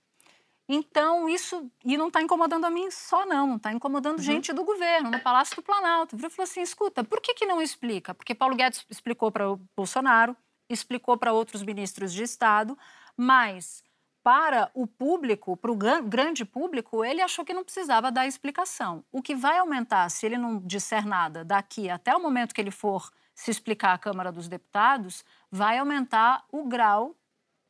Então, 0.69 1.28
isso. 1.28 1.71
E 1.85 1.97
não 1.97 2.09
está 2.09 2.23
incomodando 2.23 2.64
a 2.64 2.71
mim 2.71 2.90
só, 2.90 3.26
não. 3.26 3.57
Está 3.57 3.73
incomodando 3.73 4.19
uhum. 4.19 4.25
gente 4.25 4.52
do 4.52 4.64
governo, 4.64 5.11
no 5.11 5.21
Palácio 5.21 5.57
do 5.57 5.62
Planalto. 5.62 6.16
Virou 6.16 6.31
falou 6.31 6.45
assim: 6.45 6.62
escuta, 6.62 7.04
por 7.04 7.21
que, 7.21 7.35
que 7.35 7.47
não 7.47 7.61
explica? 7.61 8.14
Porque 8.14 8.35
Paulo 8.35 8.57
Guedes 8.57 8.87
explicou 8.88 9.31
para 9.31 9.50
o 9.50 9.61
Bolsonaro, 9.76 10.37
explicou 10.69 11.16
para 11.16 11.33
outros 11.33 11.62
ministros 11.62 12.12
de 12.12 12.23
Estado, 12.23 12.78
mas 13.16 13.83
para 14.23 14.71
o 14.73 14.87
público, 14.87 15.57
para 15.57 15.73
o 15.73 15.76
grande 15.76 16.45
público, 16.45 17.04
ele 17.04 17.21
achou 17.21 17.45
que 17.45 17.52
não 17.52 17.64
precisava 17.64 18.12
dar 18.12 18.26
explicação. 18.26 19.04
O 19.11 19.21
que 19.21 19.35
vai 19.35 19.59
aumentar, 19.59 20.09
se 20.11 20.25
ele 20.25 20.38
não 20.38 20.61
disser 20.61 21.04
nada 21.04 21.45
daqui 21.45 21.90
até 21.90 22.14
o 22.14 22.23
momento 22.23 22.54
que 22.54 22.61
ele 22.61 22.71
for 22.71 23.11
se 23.35 23.50
explicar 23.50 23.95
à 23.95 23.99
Câmara 23.99 24.31
dos 24.31 24.47
Deputados, 24.47 25.25
vai 25.50 25.78
aumentar 25.78 26.45
o 26.52 26.64
grau 26.64 27.16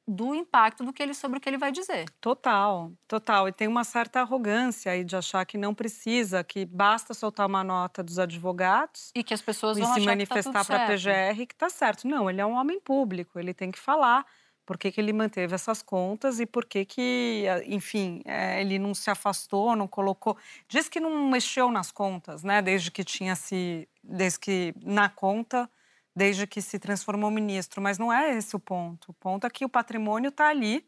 do 0.07 0.35
impacto 0.35 0.85
do 0.85 0.93
que 0.93 1.03
ele 1.03 1.15
sobre 1.15 1.39
o 1.39 1.41
que 1.41 1.49
ele 1.49 1.59
vai 1.59 1.71
dizer. 1.71 2.09
Total, 2.21 2.93
total. 3.07 3.49
E 3.49 3.53
tem 3.53 3.69
uma 3.69 3.85
certa 3.85 4.21
arrogância 4.21 4.93
aí 4.93 5.05
de 5.05 5.15
achar 5.15 5.45
que 5.47 5.57
não 5.57 5.75
precisa, 5.75 6.43
que 6.43 6.65
basta 6.67 7.15
soltar 7.15 7.47
uma 7.47 7.63
nota 7.63 8.03
dos 8.03 8.19
advogados 8.19 9.11
e 9.15 9.23
que 9.23 9.33
as 9.33 9.41
pessoas 9.41 9.79
vão 9.79 9.91
e 9.91 9.95
se 9.95 10.01
tá 10.01 10.07
manifestar 10.07 10.53
tá 10.53 10.65
para 10.65 10.85
a 10.85 10.87
PGR 10.89 11.47
que 11.47 11.55
está 11.55 11.69
certo. 11.69 12.07
Não, 12.09 12.29
ele 12.29 12.41
é 12.41 12.47
um 12.47 12.55
homem 12.55 12.81
público, 12.81 13.39
ele 13.39 13.55
tem 13.55 13.71
que 13.71 13.79
falar 13.79 14.27
por 14.65 14.79
que, 14.79 14.93
que 14.93 15.01
ele 15.01 15.13
manteve 15.13 15.55
essas 15.55 15.83
contas 15.83 16.41
e 16.41 16.47
por 16.47 16.65
que, 16.65 16.85
que 16.85 17.45
enfim, 17.67 18.23
é, 18.25 18.61
ele 18.61 18.79
não 18.79 18.95
se 18.95 19.11
afastou, 19.11 19.77
não 19.77 19.89
colocou. 19.89 20.37
Diz 20.69 20.89
que 20.89 21.01
não 21.01 21.29
mexeu 21.29 21.71
nas 21.71 21.91
contas, 21.91 22.43
né? 22.43 22.63
Desde 22.63 22.91
que 22.91 23.05
tinha 23.05 23.35
se. 23.35 23.89
Desde 24.03 24.39
que 24.39 24.75
na 24.83 25.09
conta, 25.09 25.69
desde 26.15 26.47
que 26.47 26.61
se 26.63 26.79
transformou 26.79 27.31
ministro. 27.31 27.81
Mas 27.81 27.99
não 27.99 28.13
é 28.13 28.37
esse 28.37 28.57
o 28.57 28.61
ponto. 28.61 29.11
O 29.11 29.15
ponto 29.15 29.47
é 29.47 29.51
que 29.51 29.65
o 29.65 29.69
patrimônio 29.69 30.29
está 30.29 30.49
ali 30.49 30.87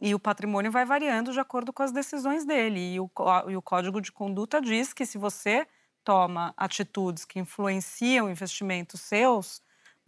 e 0.00 0.14
o 0.14 0.18
patrimônio 0.18 0.70
vai 0.70 0.84
variando 0.84 1.32
de 1.32 1.40
acordo 1.40 1.72
com 1.72 1.82
as 1.82 1.92
decisões 1.92 2.44
dele. 2.44 2.94
E 2.94 3.00
o, 3.00 3.10
e 3.48 3.56
o 3.56 3.62
Código 3.62 4.00
de 4.00 4.12
Conduta 4.12 4.60
diz 4.60 4.92
que 4.92 5.04
se 5.04 5.18
você 5.18 5.66
toma 6.04 6.54
atitudes 6.56 7.24
que 7.24 7.38
influenciam 7.38 8.30
investimentos 8.30 9.00
seus 9.00 9.60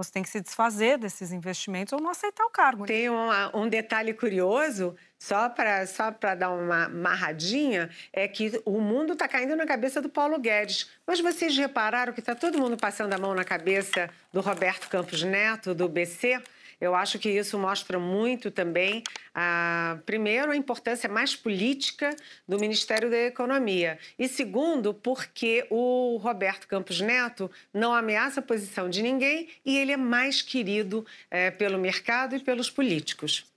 você 0.02 0.12
tem 0.12 0.22
que 0.22 0.28
se 0.28 0.40
desfazer 0.40 0.96
desses 0.98 1.30
investimentos 1.30 1.92
ou 1.92 2.00
não 2.00 2.10
aceitar 2.10 2.44
o 2.44 2.50
cargo. 2.50 2.82
Né? 2.82 2.88
Tem 2.88 3.08
uma, 3.10 3.54
um 3.56 3.68
detalhe 3.68 4.14
curioso, 4.14 4.96
só 5.18 5.48
para 5.48 5.86
só 5.86 6.10
dar 6.10 6.50
uma 6.50 6.88
marradinha, 6.88 7.90
é 8.12 8.26
que 8.26 8.60
o 8.64 8.80
mundo 8.80 9.12
está 9.12 9.28
caindo 9.28 9.54
na 9.54 9.66
cabeça 9.66 10.00
do 10.00 10.08
Paulo 10.08 10.38
Guedes. 10.38 10.90
Mas 11.06 11.20
vocês 11.20 11.56
repararam 11.56 12.12
que 12.12 12.20
está 12.20 12.34
todo 12.34 12.58
mundo 12.58 12.76
passando 12.76 13.12
a 13.12 13.18
mão 13.18 13.34
na 13.34 13.44
cabeça 13.44 14.08
do 14.32 14.40
Roberto 14.40 14.88
Campos 14.88 15.22
Neto, 15.22 15.74
do 15.74 15.88
BC? 15.88 16.40
Eu 16.80 16.94
acho 16.94 17.18
que 17.18 17.28
isso 17.28 17.58
mostra 17.58 17.98
muito 17.98 18.50
também, 18.50 19.02
a, 19.34 19.98
primeiro, 20.06 20.50
a 20.50 20.56
importância 20.56 21.08
mais 21.08 21.36
política 21.36 22.14
do 22.48 22.58
Ministério 22.58 23.10
da 23.10 23.18
Economia. 23.18 23.98
E 24.18 24.28
segundo, 24.28 24.94
porque 24.94 25.66
o 25.68 26.16
Roberto 26.16 26.66
Campos 26.66 27.00
Neto 27.00 27.50
não 27.74 27.92
ameaça 27.92 28.40
a 28.40 28.42
posição 28.42 28.88
de 28.88 29.02
ninguém 29.02 29.48
e 29.64 29.76
ele 29.76 29.92
é 29.92 29.96
mais 29.96 30.40
querido 30.40 31.04
é, 31.30 31.50
pelo 31.50 31.78
mercado 31.78 32.34
e 32.36 32.40
pelos 32.40 32.70
políticos. 32.70 33.49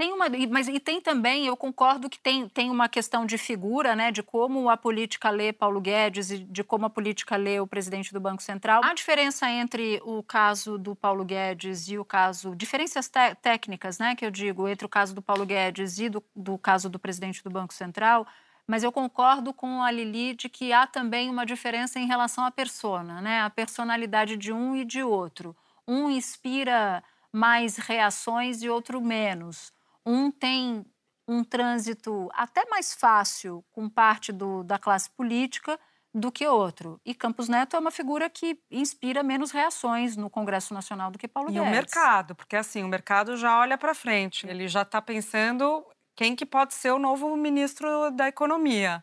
Tem 0.00 0.14
uma, 0.14 0.24
mas 0.48 0.66
e 0.66 0.80
tem 0.80 0.98
também, 0.98 1.46
eu 1.46 1.54
concordo 1.54 2.08
que 2.08 2.18
tem, 2.18 2.48
tem 2.48 2.70
uma 2.70 2.88
questão 2.88 3.26
de 3.26 3.36
figura, 3.36 3.94
né, 3.94 4.10
de 4.10 4.22
como 4.22 4.70
a 4.70 4.74
política 4.74 5.28
lê 5.28 5.52
Paulo 5.52 5.78
Guedes 5.78 6.30
e 6.30 6.38
de 6.38 6.64
como 6.64 6.86
a 6.86 6.90
política 6.90 7.36
lê 7.36 7.60
o 7.60 7.66
presidente 7.66 8.10
do 8.10 8.18
Banco 8.18 8.42
Central. 8.42 8.80
A 8.82 8.94
diferença 8.94 9.50
entre 9.50 10.00
o 10.02 10.22
caso 10.22 10.78
do 10.78 10.96
Paulo 10.96 11.22
Guedes 11.22 11.86
e 11.90 11.98
o 11.98 12.04
caso, 12.06 12.56
diferenças 12.56 13.10
técnicas, 13.42 13.98
né, 13.98 14.14
que 14.16 14.24
eu 14.24 14.30
digo, 14.30 14.66
entre 14.66 14.86
o 14.86 14.88
caso 14.88 15.14
do 15.14 15.20
Paulo 15.20 15.44
Guedes 15.44 15.98
e 15.98 16.08
do, 16.08 16.24
do 16.34 16.56
caso 16.56 16.88
do 16.88 16.98
presidente 16.98 17.44
do 17.44 17.50
Banco 17.50 17.74
Central, 17.74 18.26
mas 18.66 18.82
eu 18.82 18.90
concordo 18.90 19.52
com 19.52 19.82
a 19.82 19.90
Lili 19.90 20.34
de 20.34 20.48
que 20.48 20.72
há 20.72 20.86
também 20.86 21.28
uma 21.28 21.44
diferença 21.44 22.00
em 22.00 22.06
relação 22.06 22.42
à 22.42 22.50
persona, 22.50 23.20
né, 23.20 23.42
a 23.42 23.50
personalidade 23.50 24.38
de 24.38 24.50
um 24.50 24.74
e 24.74 24.82
de 24.82 25.02
outro. 25.02 25.54
Um 25.86 26.08
inspira 26.08 27.04
mais 27.30 27.76
reações 27.76 28.62
e 28.62 28.70
outro 28.70 28.98
menos 28.98 29.78
um 30.04 30.30
tem 30.30 30.84
um 31.26 31.44
trânsito 31.44 32.28
até 32.32 32.64
mais 32.68 32.92
fácil 32.92 33.64
com 33.70 33.88
parte 33.88 34.32
do, 34.32 34.64
da 34.64 34.78
classe 34.78 35.08
política 35.10 35.78
do 36.12 36.32
que 36.32 36.46
outro. 36.46 37.00
E 37.04 37.14
Campos 37.14 37.48
Neto 37.48 37.76
é 37.76 37.78
uma 37.78 37.90
figura 37.90 38.28
que 38.28 38.58
inspira 38.70 39.22
menos 39.22 39.52
reações 39.52 40.16
no 40.16 40.28
Congresso 40.28 40.74
Nacional 40.74 41.10
do 41.10 41.18
que 41.18 41.28
Paulo 41.28 41.50
e 41.50 41.52
Guedes. 41.52 41.66
E 41.66 41.70
o 41.70 41.72
mercado, 41.72 42.34
porque 42.34 42.56
assim, 42.56 42.82
o 42.82 42.88
mercado 42.88 43.36
já 43.36 43.58
olha 43.60 43.78
para 43.78 43.94
frente, 43.94 44.46
ele 44.48 44.66
já 44.66 44.82
está 44.82 45.00
pensando 45.00 45.86
quem 46.16 46.34
que 46.34 46.44
pode 46.44 46.74
ser 46.74 46.90
o 46.90 46.98
novo 46.98 47.36
ministro 47.36 48.10
da 48.10 48.28
Economia. 48.28 49.02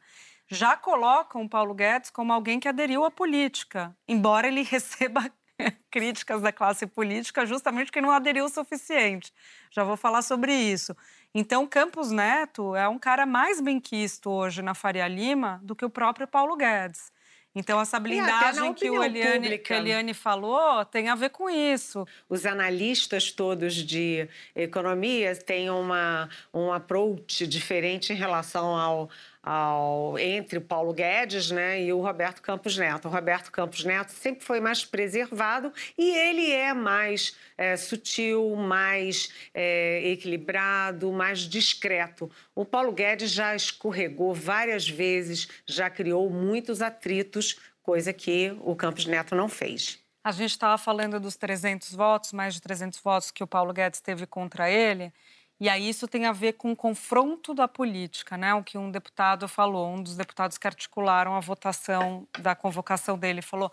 Já 0.50 0.76
colocam 0.78 1.44
o 1.44 1.50
Paulo 1.50 1.74
Guedes 1.74 2.10
como 2.10 2.32
alguém 2.32 2.60
que 2.60 2.68
aderiu 2.68 3.04
à 3.06 3.12
política, 3.12 3.96
embora 4.08 4.48
ele 4.48 4.64
receba 4.70 5.32
críticas 5.92 6.42
da 6.42 6.52
classe 6.52 6.86
política 6.86 7.46
justamente 7.46 7.92
que 7.92 8.02
não 8.02 8.12
aderiu 8.12 8.46
o 8.46 8.50
suficiente. 8.50 9.34
Já 9.72 9.84
vou 9.84 9.98
falar 9.98 10.22
sobre 10.22 10.54
isso. 10.54 10.96
Então, 11.34 11.68
Campos 11.68 12.12
Neto 12.12 12.76
é 12.76 12.88
um 12.88 12.98
cara 12.98 13.26
mais 13.26 13.62
benquisto 13.62 14.30
hoje 14.30 14.62
na 14.62 14.74
Faria 14.74 15.08
Lima 15.08 15.60
do 15.64 15.76
que 15.76 15.86
o 15.86 15.90
próprio 15.90 16.28
Paulo 16.28 16.56
Guedes. 16.56 17.12
Então, 17.58 17.82
essa 17.82 18.00
blindagem 18.00 18.72
que, 18.72 18.88
o 18.88 19.04
Eliane, 19.04 19.58
que 19.58 19.74
a 19.74 19.78
Eliane 19.78 20.14
falou 20.14 20.86
tem 20.86 21.10
a 21.10 21.16
ver 21.16 21.32
com 21.32 21.50
isso. 21.50 22.06
Os 22.30 22.46
analistas 22.46 23.32
todos 23.32 23.74
de 23.74 24.30
economia 24.56 25.36
têm 25.36 25.68
uma, 25.68 26.30
um 26.54 26.72
approach 26.72 27.48
diferente 27.48 28.14
em 28.14 28.16
relação 28.16 28.76
ao, 28.76 29.10
ao, 29.48 30.20
entre 30.20 30.58
o 30.58 30.62
Paulo 30.62 30.92
Guedes 30.92 31.52
né, 31.52 31.82
e 31.82 31.94
o 31.94 32.02
Roberto 32.02 32.42
Campos 32.42 32.78
Neto. 32.78 33.08
O 33.08 33.12
Roberto 33.12 33.50
Campos 33.50 33.86
Neto 33.86 34.12
sempre 34.12 34.44
foi 34.44 34.60
mais 34.60 34.84
preservado 34.84 35.72
e 35.98 36.12
ele 36.12 36.52
é 36.52 36.74
mais 36.74 37.34
é, 37.58 37.78
sutil, 37.78 38.58
mais 38.58 39.32
é, 39.54 40.02
equilibrado, 40.10 41.14
mais 41.14 41.40
discreto. 41.40 42.30
O 42.54 42.66
Paulo 42.66 42.92
Guedes 42.92 43.32
já 43.32 43.56
escorregou 43.56 44.34
várias 44.34 44.88
vezes, 44.88 45.48
já 45.66 45.90
criou 45.90 46.30
muitos 46.30 46.82
atritos, 46.82 47.58
coisa 47.82 48.12
que 48.12 48.54
o 48.60 48.76
Campos 48.76 49.06
Neto 49.06 49.34
não 49.34 49.48
fez. 49.48 49.98
A 50.28 50.32
gente 50.34 50.52
estava 50.52 50.78
falando 50.78 51.22
dos 51.22 51.38
300 51.38 51.96
votos, 51.96 52.34
mais 52.34 52.54
de 52.54 52.60
300 52.60 53.00
votos 53.00 53.32
que 53.32 53.42
o 53.42 53.48
Paulo 53.48 53.72
Guedes 53.72 54.02
teve 54.02 54.28
contra 54.28 54.70
ele. 54.70 55.14
E 55.60 55.68
aí 55.68 55.90
isso 55.90 56.08
tem 56.08 56.26
a 56.26 56.32
ver 56.32 56.54
com 56.54 56.72
o 56.72 56.76
confronto 56.76 57.54
da 57.54 57.68
política, 57.68 58.38
né? 58.38 58.54
O 58.54 58.64
que 58.64 58.78
um 58.78 58.92
deputado 58.92 59.48
falou, 59.48 59.90
um 59.90 60.02
dos 60.02 60.16
deputados 60.16 60.58
que 60.58 60.68
articularam 60.68 61.36
a 61.36 61.40
votação 61.40 62.28
da 62.40 62.56
convocação 62.56 63.18
dele 63.18 63.42
falou: 63.42 63.72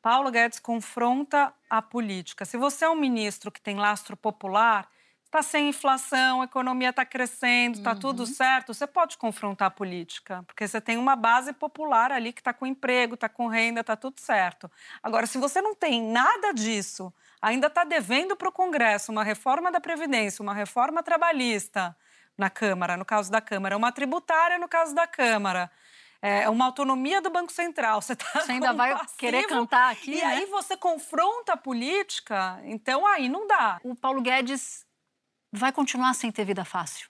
Paulo 0.00 0.30
Guedes 0.30 0.60
confronta 0.60 1.52
a 1.68 1.82
política. 1.82 2.44
Se 2.44 2.56
você 2.56 2.84
é 2.84 2.90
um 2.90 2.94
ministro 2.94 3.50
que 3.50 3.60
tem 3.60 3.76
lastro 3.76 4.16
popular, 4.16 4.88
está 5.24 5.42
sem 5.42 5.68
inflação, 5.68 6.42
a 6.42 6.44
economia 6.44 6.90
está 6.90 7.04
crescendo, 7.04 7.78
está 7.78 7.92
uhum. 7.92 7.98
tudo 7.98 8.26
certo, 8.26 8.72
você 8.72 8.86
pode 8.86 9.18
confrontar 9.18 9.66
a 9.66 9.70
política, 9.70 10.44
porque 10.46 10.68
você 10.68 10.80
tem 10.80 10.96
uma 10.96 11.16
base 11.16 11.52
popular 11.52 12.12
ali 12.12 12.32
que 12.32 12.40
está 12.40 12.52
com 12.52 12.64
emprego, 12.64 13.14
está 13.14 13.28
com 13.28 13.48
renda, 13.48 13.80
está 13.80 13.96
tudo 13.96 14.20
certo. 14.20 14.70
Agora, 15.02 15.26
se 15.26 15.36
você 15.38 15.60
não 15.60 15.74
tem 15.74 16.00
nada 16.00 16.52
disso, 16.52 17.12
ainda 17.40 17.66
está 17.66 17.84
devendo 17.84 18.36
para 18.36 18.48
o 18.48 18.52
Congresso 18.52 19.12
uma 19.12 19.24
reforma 19.24 19.70
da 19.70 19.80
Previdência, 19.80 20.42
uma 20.42 20.54
reforma 20.54 21.02
trabalhista 21.02 21.96
na 22.36 22.50
Câmara, 22.50 22.96
no 22.96 23.04
caso 23.04 23.30
da 23.30 23.40
Câmara, 23.40 23.76
uma 23.76 23.92
tributária 23.92 24.58
no 24.58 24.68
caso 24.68 24.94
da 24.94 25.06
Câmara. 25.06 25.70
É 26.20 26.48
uma 26.48 26.64
autonomia 26.64 27.20
do 27.20 27.28
Banco 27.28 27.52
Central. 27.52 28.00
Você, 28.00 28.16
tá 28.16 28.24
você 28.40 28.52
ainda 28.52 28.72
vai 28.72 28.92
passivo, 28.92 29.18
querer 29.18 29.46
cantar 29.46 29.92
aqui. 29.92 30.12
E 30.12 30.16
né? 30.16 30.24
aí 30.24 30.46
você 30.46 30.74
confronta 30.74 31.52
a 31.52 31.56
política, 31.56 32.58
então 32.64 33.06
aí 33.06 33.28
não 33.28 33.46
dá. 33.46 33.78
O 33.84 33.94
Paulo 33.94 34.22
Guedes 34.22 34.86
vai 35.52 35.70
continuar 35.70 36.14
sem 36.14 36.32
ter 36.32 36.44
vida 36.46 36.64
fácil. 36.64 37.08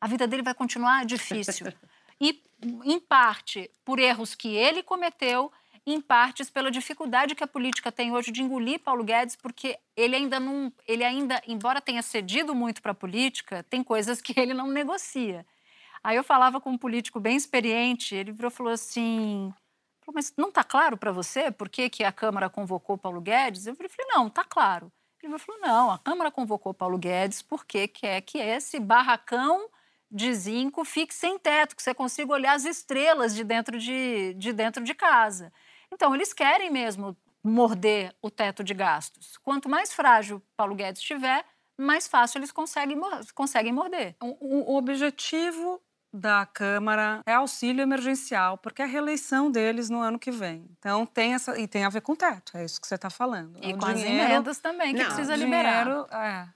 A 0.00 0.06
vida 0.06 0.26
dele 0.26 0.42
vai 0.42 0.54
continuar 0.54 1.04
difícil. 1.04 1.66
e, 2.18 2.42
em 2.84 2.98
parte, 2.98 3.70
por 3.84 3.98
erros 3.98 4.34
que 4.34 4.54
ele 4.54 4.82
cometeu 4.82 5.52
em 5.86 6.00
partes 6.00 6.50
pela 6.50 6.70
dificuldade 6.70 7.34
que 7.34 7.44
a 7.44 7.46
política 7.46 7.92
tem 7.92 8.12
hoje 8.12 8.32
de 8.32 8.42
engolir 8.42 8.80
Paulo 8.80 9.04
Guedes, 9.04 9.36
porque 9.36 9.78
ele 9.96 10.16
ainda 10.16 10.40
não, 10.40 10.72
ele 10.86 11.04
ainda, 11.04 11.40
embora 11.46 11.80
tenha 11.80 12.02
cedido 12.02 12.54
muito 12.54 12.82
para 12.82 12.90
a 12.90 12.94
política, 12.94 13.62
tem 13.70 13.84
coisas 13.84 14.20
que 14.20 14.38
ele 14.38 14.52
não 14.52 14.66
negocia. 14.66 15.46
Aí 16.02 16.16
eu 16.16 16.24
falava 16.24 16.60
com 16.60 16.70
um 16.70 16.78
político 16.78 17.20
bem 17.20 17.36
experiente, 17.36 18.14
ele 18.14 18.32
virou 18.32 18.50
falou 18.50 18.72
assim, 18.72 19.52
mas 20.12 20.32
não 20.36 20.48
está 20.48 20.64
claro 20.64 20.96
para 20.96 21.12
você 21.12 21.50
por 21.50 21.68
que, 21.68 21.88
que 21.88 22.04
a 22.04 22.12
Câmara 22.12 22.50
convocou 22.50 22.98
Paulo 22.98 23.20
Guedes? 23.20 23.66
Eu 23.66 23.76
falei, 23.76 23.90
não, 24.08 24.26
está 24.26 24.44
claro. 24.44 24.92
Ele 25.22 25.38
falou, 25.38 25.60
não, 25.60 25.90
a 25.90 25.98
Câmara 25.98 26.30
convocou 26.30 26.72
Paulo 26.74 26.98
Guedes 26.98 27.42
porque 27.42 27.88
quer 27.88 28.20
que 28.20 28.38
esse 28.38 28.78
barracão 28.78 29.68
de 30.10 30.32
zinco 30.34 30.84
fique 30.84 31.14
sem 31.14 31.38
teto, 31.38 31.74
que 31.74 31.82
você 31.82 31.92
consiga 31.92 32.32
olhar 32.32 32.54
as 32.54 32.64
estrelas 32.64 33.34
de 33.34 33.42
dentro 33.42 33.78
de, 33.78 34.34
de 34.34 34.52
dentro 34.52 34.84
de 34.84 34.94
casa. 34.94 35.52
Então, 35.92 36.14
eles 36.14 36.32
querem 36.32 36.70
mesmo 36.70 37.16
morder 37.42 38.14
o 38.20 38.30
teto 38.30 38.64
de 38.64 38.74
gastos. 38.74 39.36
Quanto 39.38 39.68
mais 39.68 39.92
frágil 39.92 40.42
Paulo 40.56 40.74
Guedes 40.74 41.00
estiver, 41.00 41.44
mais 41.78 42.08
fácil 42.08 42.38
eles 42.38 42.50
conseguem, 42.50 42.98
conseguem 43.34 43.72
morder. 43.72 44.16
O, 44.20 44.72
o 44.72 44.76
objetivo 44.76 45.80
da 46.12 46.46
Câmara 46.46 47.20
é 47.26 47.34
auxílio 47.34 47.82
emergencial, 47.82 48.56
porque 48.58 48.82
é 48.82 48.84
a 48.84 48.88
reeleição 48.88 49.50
deles 49.50 49.90
no 49.90 50.00
ano 50.00 50.18
que 50.18 50.30
vem. 50.30 50.66
Então 50.78 51.04
tem 51.04 51.34
essa 51.34 51.58
e 51.58 51.68
tem 51.68 51.84
a 51.84 51.88
ver 51.88 52.00
com 52.00 52.12
o 52.12 52.16
teto, 52.16 52.56
é 52.56 52.64
isso 52.64 52.80
que 52.80 52.86
você 52.86 52.94
está 52.94 53.10
falando. 53.10 53.58
E 53.62 53.72
o 53.72 53.78
com 53.78 53.92
dinheiro... 53.92 54.22
as 54.22 54.30
emendas 54.30 54.58
também 54.58 54.94
que 54.94 55.02
Não, 55.02 55.06
precisa 55.06 55.36
liberar. 55.36 55.84
Dinheiro, 55.84 56.06
é. 56.10 56.48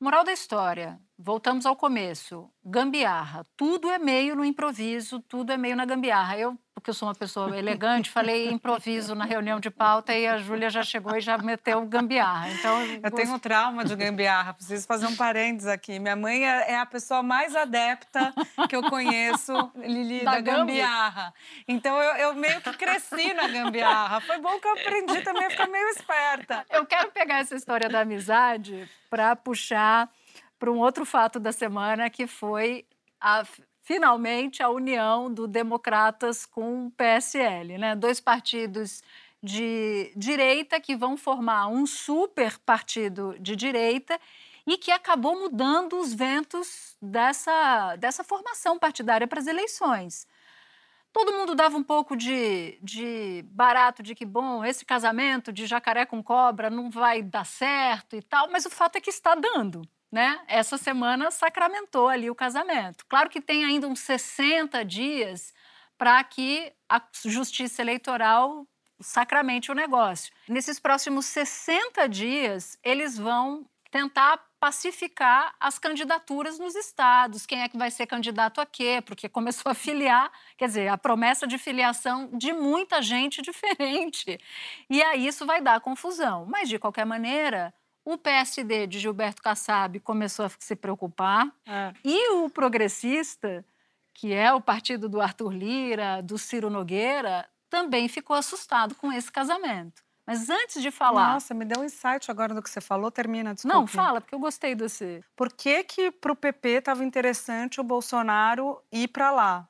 Moral 0.00 0.24
da 0.24 0.32
história: 0.32 0.98
voltamos 1.18 1.66
ao 1.66 1.76
começo. 1.76 2.50
Gambiarra. 2.64 3.44
Tudo 3.56 3.90
é 3.90 3.98
meio 3.98 4.34
no 4.34 4.44
improviso, 4.44 5.20
tudo 5.20 5.52
é 5.52 5.56
meio 5.56 5.76
na 5.76 5.84
gambiarra. 5.84 6.38
Eu, 6.38 6.58
porque 6.74 6.90
eu 6.90 6.94
sou 6.94 7.08
uma 7.08 7.14
pessoa 7.14 7.56
elegante, 7.56 8.10
falei 8.10 8.50
improviso 8.50 9.14
na 9.14 9.24
reunião 9.24 9.60
de 9.60 9.70
pauta 9.70 10.12
e 10.12 10.26
a 10.26 10.38
Júlia 10.38 10.68
já 10.70 10.82
chegou 10.82 11.16
e 11.16 11.20
já 11.20 11.38
meteu 11.38 11.84
gambiarra. 11.86 12.50
Então, 12.50 12.80
eu 12.82 13.00
gost... 13.02 13.14
tenho 13.14 13.34
um 13.34 13.38
trauma 13.38 13.84
de 13.84 13.94
gambiarra, 13.94 14.54
preciso 14.54 14.86
fazer 14.86 15.06
um 15.06 15.14
parênteses 15.14 15.68
aqui. 15.68 15.98
Minha 15.98 16.16
mãe 16.16 16.46
é, 16.46 16.72
é 16.72 16.78
a 16.78 16.86
pessoa 16.86 17.22
mais 17.22 17.54
adepta 17.54 18.34
que 18.68 18.74
eu 18.74 18.82
conheço, 18.90 19.52
Lili, 19.76 20.24
da, 20.24 20.32
da 20.32 20.40
gambiarra. 20.40 21.32
Então, 21.68 21.96
eu, 21.96 22.16
eu 22.16 22.34
meio 22.34 22.60
que 22.60 22.72
cresci 22.72 23.32
na 23.34 23.46
gambiarra. 23.46 24.20
Foi 24.20 24.38
bom 24.38 24.58
que 24.58 24.66
eu 24.66 24.72
aprendi 24.72 25.20
também 25.20 25.44
a 25.44 25.50
ficar 25.50 25.68
meio 25.68 25.88
esperta. 25.88 26.64
Eu 26.70 26.84
quero 26.84 27.10
pegar 27.12 27.38
essa 27.38 27.54
história 27.54 27.88
da 27.88 28.00
amizade 28.00 28.88
para 29.08 29.36
puxar 29.36 30.10
para 30.58 30.70
um 30.70 30.78
outro 30.78 31.04
fato 31.04 31.38
da 31.38 31.52
semana, 31.52 32.08
que 32.08 32.26
foi 32.26 32.86
a, 33.20 33.44
finalmente 33.82 34.62
a 34.62 34.68
união 34.68 35.32
do 35.32 35.46
Democratas 35.46 36.46
com 36.46 36.86
o 36.86 36.90
PSL. 36.90 37.78
Né? 37.78 37.94
Dois 37.94 38.20
partidos 38.20 39.02
de 39.42 40.10
direita 40.16 40.80
que 40.80 40.96
vão 40.96 41.16
formar 41.16 41.68
um 41.68 41.86
super 41.86 42.58
partido 42.60 43.36
de 43.38 43.54
direita 43.54 44.18
e 44.66 44.78
que 44.78 44.90
acabou 44.90 45.38
mudando 45.38 45.98
os 46.00 46.14
ventos 46.14 46.96
dessa, 47.00 47.96
dessa 47.96 48.24
formação 48.24 48.78
partidária 48.78 49.26
para 49.26 49.40
as 49.40 49.46
eleições. 49.46 50.26
Todo 51.12 51.32
mundo 51.32 51.54
dava 51.54 51.76
um 51.76 51.82
pouco 51.82 52.16
de, 52.16 52.78
de 52.82 53.44
barato 53.50 54.02
de 54.02 54.14
que, 54.14 54.24
bom, 54.24 54.64
esse 54.64 54.84
casamento 54.84 55.52
de 55.52 55.66
jacaré 55.66 56.06
com 56.06 56.22
cobra 56.22 56.70
não 56.70 56.90
vai 56.90 57.22
dar 57.22 57.44
certo 57.44 58.16
e 58.16 58.22
tal, 58.22 58.50
mas 58.50 58.64
o 58.64 58.70
fato 58.70 58.96
é 58.96 59.00
que 59.00 59.10
está 59.10 59.34
dando 59.34 59.82
né, 60.14 60.40
essa 60.46 60.78
semana 60.78 61.28
sacramentou 61.32 62.06
ali 62.08 62.30
o 62.30 62.36
casamento. 62.36 63.04
Claro 63.08 63.28
que 63.28 63.40
tem 63.40 63.64
ainda 63.64 63.88
uns 63.88 63.98
60 63.98 64.84
dias 64.84 65.52
para 65.98 66.22
que 66.22 66.72
a 66.88 67.02
justiça 67.24 67.82
eleitoral 67.82 68.64
sacramente 69.00 69.72
o 69.72 69.74
negócio. 69.74 70.32
Nesses 70.48 70.78
próximos 70.78 71.26
60 71.26 72.08
dias, 72.08 72.78
eles 72.84 73.18
vão 73.18 73.66
tentar 73.90 74.40
pacificar 74.60 75.52
as 75.58 75.80
candidaturas 75.80 76.60
nos 76.60 76.76
estados, 76.76 77.44
quem 77.44 77.62
é 77.62 77.68
que 77.68 77.76
vai 77.76 77.90
ser 77.90 78.06
candidato 78.06 78.60
a 78.60 78.66
quê, 78.66 79.02
porque 79.04 79.28
começou 79.28 79.72
a 79.72 79.74
filiar, 79.74 80.30
quer 80.56 80.66
dizer, 80.66 80.88
a 80.88 80.96
promessa 80.96 81.44
de 81.44 81.58
filiação 81.58 82.30
de 82.32 82.52
muita 82.52 83.02
gente 83.02 83.42
diferente. 83.42 84.38
E 84.88 85.02
aí 85.02 85.26
isso 85.26 85.44
vai 85.44 85.60
dar 85.60 85.80
confusão. 85.80 86.46
Mas, 86.46 86.68
de 86.68 86.78
qualquer 86.78 87.04
maneira, 87.04 87.74
o 88.04 88.18
PSD 88.18 88.86
de 88.86 88.98
Gilberto 88.98 89.42
Kassab 89.42 89.98
começou 90.00 90.44
a 90.44 90.50
se 90.58 90.76
preocupar 90.76 91.50
é. 91.66 91.92
e 92.04 92.32
o 92.34 92.50
progressista, 92.50 93.64
que 94.12 94.32
é 94.32 94.52
o 94.52 94.60
partido 94.60 95.08
do 95.08 95.20
Arthur 95.20 95.52
Lira, 95.52 96.22
do 96.22 96.36
Ciro 96.36 96.68
Nogueira, 96.68 97.48
também 97.70 98.06
ficou 98.08 98.36
assustado 98.36 98.94
com 98.94 99.10
esse 99.10 99.32
casamento. 99.32 100.04
Mas 100.26 100.48
antes 100.48 100.80
de 100.80 100.90
falar. 100.90 101.34
Nossa, 101.34 101.52
me 101.52 101.64
deu 101.64 101.82
um 101.82 101.84
insight 101.84 102.30
agora 102.30 102.54
do 102.54 102.62
que 102.62 102.70
você 102.70 102.80
falou. 102.80 103.10
Termina, 103.10 103.52
desculpa. 103.52 103.76
Não, 103.76 103.86
fala, 103.86 104.20
porque 104.20 104.34
eu 104.34 104.38
gostei 104.38 104.74
desse. 104.74 105.22
Por 105.36 105.52
que, 105.52 105.84
que 105.84 106.10
para 106.10 106.32
o 106.32 106.36
PP 106.36 106.68
estava 106.68 107.04
interessante 107.04 107.80
o 107.80 107.84
Bolsonaro 107.84 108.82
ir 108.90 109.08
para 109.08 109.30
lá? 109.30 109.68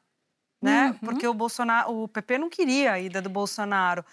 Né? 0.62 0.86
Uhum. 0.86 0.98
Porque 0.98 1.26
o 1.26 1.34
Bolsonaro, 1.34 2.02
o 2.02 2.08
PP 2.08 2.38
não 2.38 2.48
queria 2.48 2.92
a 2.92 3.00
ida 3.00 3.20
do 3.20 3.28
Bolsonaro. 3.28 4.04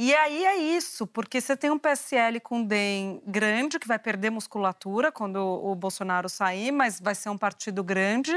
E 0.00 0.14
aí 0.14 0.44
é 0.44 0.56
isso, 0.56 1.08
porque 1.08 1.40
você 1.40 1.56
tem 1.56 1.72
um 1.72 1.78
PSL 1.78 2.38
com 2.38 2.62
DEM 2.62 3.20
grande, 3.26 3.80
que 3.80 3.88
vai 3.88 3.98
perder 3.98 4.30
musculatura 4.30 5.10
quando 5.10 5.38
o 5.38 5.74
Bolsonaro 5.74 6.28
sair, 6.28 6.70
mas 6.70 7.00
vai 7.00 7.16
ser 7.16 7.30
um 7.30 7.36
partido 7.36 7.82
grande. 7.82 8.32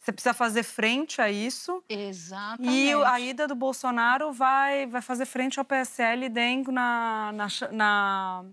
Você 0.00 0.10
precisa 0.10 0.34
fazer 0.34 0.64
frente 0.64 1.22
a 1.22 1.30
isso. 1.30 1.80
Exatamente. 1.88 2.74
E 2.74 2.92
a 2.92 3.20
ida 3.20 3.46
do 3.46 3.54
Bolsonaro 3.54 4.32
vai, 4.32 4.84
vai 4.86 5.00
fazer 5.00 5.26
frente 5.26 5.60
ao 5.60 5.64
PSL 5.64 6.24
e 6.24 6.28
DEM 6.28 6.64
na, 6.64 7.30
na, 7.34 7.46
na 7.70 8.44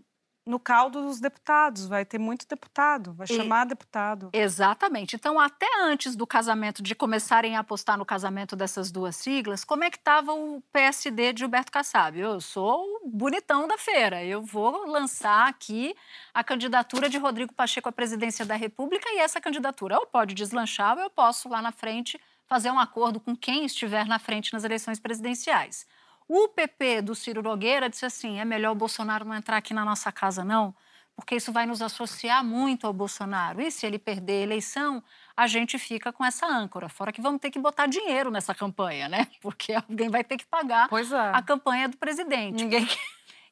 no 0.48 0.60
caldo 0.60 1.02
dos 1.02 1.20
deputados, 1.20 1.88
vai 1.88 2.06
ter 2.06 2.18
muito 2.18 2.48
deputado, 2.48 3.14
vai 3.14 3.28
chamar 3.28 3.66
deputado. 3.66 4.30
Exatamente. 4.34 5.16
Então, 5.16 5.40
até 5.40 5.68
antes 5.82 6.16
do 6.16 6.26
casamento, 6.26 6.82
de 6.82 6.96
começarem 6.96 7.56
a 7.56 7.60
apostar 7.60 7.98
no 7.98 8.06
casamento 8.06 8.56
dessas 8.56 8.92
duas 8.92 9.16
siglas, 9.16 9.64
como 9.64 9.84
é 9.84 9.90
que 9.90 9.98
estava 9.98 10.34
o 10.34 10.62
PSD 10.72 11.34
de 11.34 11.40
Gilberto 11.40 11.72
Kassab? 11.72 12.18
Eu 12.18 12.40
sou 12.40 12.84
o 13.04 13.10
bonitão 13.10 13.68
da 13.68 13.78
feira, 13.78 14.24
eu 14.24 14.42
vou 14.42 14.88
lançar 14.88 15.48
aqui 15.48 15.96
a 16.34 16.44
candidatura 16.44 17.10
de 17.10 17.18
Rodrigo 17.18 17.54
Pacheco 17.54 17.90
à 17.90 17.92
presidência 17.92 18.46
da 18.46 18.56
República 18.56 19.10
e 19.10 19.20
essa 19.20 19.42
candidatura 19.42 19.98
ou 20.00 20.08
pode 20.08 20.34
deslanchar 20.34 20.98
ou 20.98 21.04
eu 21.04 21.10
posso 21.10 21.50
lá 21.50 21.62
na 21.62 21.72
frente 21.72 22.20
fazer 22.48 22.72
um 22.72 22.80
acordo 22.80 23.20
com 23.20 23.36
quem 23.36 23.66
estiver 23.66 24.06
na 24.06 24.18
frente 24.18 24.54
nas 24.54 24.64
eleições 24.64 25.00
presidenciais. 25.00 25.86
O 26.28 26.48
PP 26.50 27.02
do 27.02 27.16
Ciro 27.16 27.42
Nogueira 27.42 27.90
disse 27.90 28.06
assim: 28.06 28.40
é 28.40 28.46
melhor 28.46 28.72
o 28.72 28.76
Bolsonaro 28.76 29.26
não 29.26 29.34
entrar 29.34 29.58
aqui 29.58 29.74
na 29.74 29.86
nossa 29.86 30.12
casa, 30.12 30.44
não, 30.44 30.76
porque 31.16 31.36
isso 31.36 31.52
vai 31.52 31.66
nos 31.66 31.82
associar 31.82 32.44
muito 32.44 32.86
ao 32.86 32.94
Bolsonaro. 32.94 33.62
E 33.62 33.72
se 33.72 33.86
ele 33.88 33.98
perder 33.98 34.42
a 34.42 34.44
eleição, 34.44 35.04
a 35.36 35.48
gente 35.48 35.80
fica 35.80 36.14
com 36.14 36.24
essa 36.24 36.46
âncora. 36.46 36.88
Fora 36.90 37.12
que 37.12 37.22
vamos 37.22 37.42
ter 37.42 37.50
que 37.50 37.60
botar 37.60 37.88
dinheiro 37.88 38.30
nessa 38.30 38.54
campanha, 38.54 39.10
né? 39.10 39.28
Porque 39.42 39.74
alguém 39.74 40.10
vai 40.10 40.24
ter 40.24 40.38
que 40.38 40.46
pagar 40.46 40.88
é. 40.94 41.32
a 41.34 41.42
campanha 41.42 41.90
do 41.90 41.98
presidente. 41.98 42.64
Ninguém. 42.64 42.88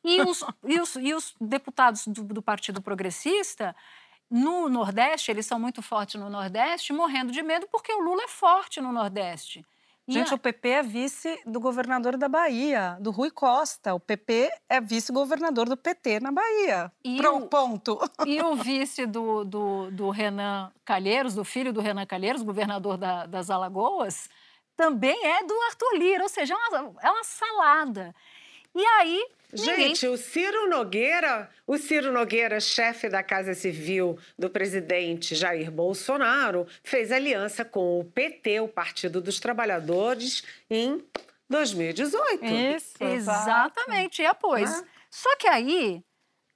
E 0.04 0.22
os, 0.22 0.44
e 0.64 0.80
os, 0.80 0.96
e 0.98 1.14
os 1.16 1.36
deputados 1.42 2.06
do, 2.06 2.24
do 2.24 2.40
Partido 2.40 2.80
Progressista 2.80 3.76
no 4.30 4.70
Nordeste, 4.70 5.32
eles 5.32 5.48
são 5.48 5.60
muito 5.60 5.82
fortes 5.82 6.20
no 6.22 6.30
Nordeste, 6.30 6.94
morrendo 6.94 7.32
de 7.32 7.42
medo 7.42 7.68
porque 7.72 7.92
o 7.92 8.00
Lula 8.00 8.24
é 8.24 8.28
forte 8.28 8.80
no 8.80 8.92
Nordeste. 8.92 9.66
Gente, 10.08 10.34
o 10.34 10.38
PP 10.38 10.70
é 10.70 10.84
vice 10.84 11.39
do 11.48 11.60
governador 11.60 12.15
da 12.15 12.30
Bahia, 12.30 12.96
do 13.00 13.10
Rui 13.10 13.32
Costa. 13.32 13.96
O 13.96 14.00
PP 14.00 14.52
é 14.70 14.80
vice-governador 14.80 15.68
do 15.68 15.76
PT 15.76 16.20
na 16.20 16.32
Bahia. 16.32 16.91
E 17.04 17.18
Pronto, 17.18 17.46
o, 17.46 17.48
ponto. 17.48 18.00
E 18.26 18.39
o 18.39 18.56
vice 18.56 19.08
do, 19.08 19.44
do, 19.44 19.89
do, 19.89 20.10
Renan 20.12 20.72
Calheiros, 20.84 21.34
do 21.34 21.44
filho 21.44 21.74
do 21.74 21.82
Renan 21.82 22.06
Calheiros, 22.06 22.44
governador 22.44 22.98
da, 22.98 23.26
das 23.26 23.50
Alagoas, 23.50 24.30
também 24.78 25.18
é 25.26 25.44
do 25.44 25.54
Arthur 25.70 25.98
Lira. 25.98 26.22
Ou 26.22 26.30
seja, 26.30 26.54
é 26.54 26.58
uma, 26.58 26.94
é 27.02 27.10
uma 27.10 27.24
salada. 27.24 28.13
E 28.76 28.86
aí. 28.86 29.26
Gente, 29.56 30.08
o 30.08 30.18
Ciro 30.18 30.70
Nogueira, 30.70 31.50
o 31.65 31.78
Ciro 31.78 32.12
Nogueira, 32.12 32.60
chefe 32.60 33.08
da 33.08 33.24
Casa 33.24 33.54
Civil 33.54 34.20
do 34.38 34.50
presidente 34.50 35.34
Jair 35.34 35.72
Bolsonaro, 35.72 36.68
fez 36.84 37.12
aliança 37.12 37.63
com 37.63 38.00
o 38.00 38.04
PT, 38.04 38.60
o 38.60 38.68
Partido 38.68 39.22
dos 39.22 39.39
Trabalhadores, 39.39 40.44
em 40.70 41.04
2018. 41.50 42.46
Isso, 42.46 43.04
exatamente, 43.04 44.22
e 44.22 44.26
após. 44.26 44.72
Ah. 44.72 44.84
Só 45.10 45.36
que 45.38 45.48
aí 45.48 46.04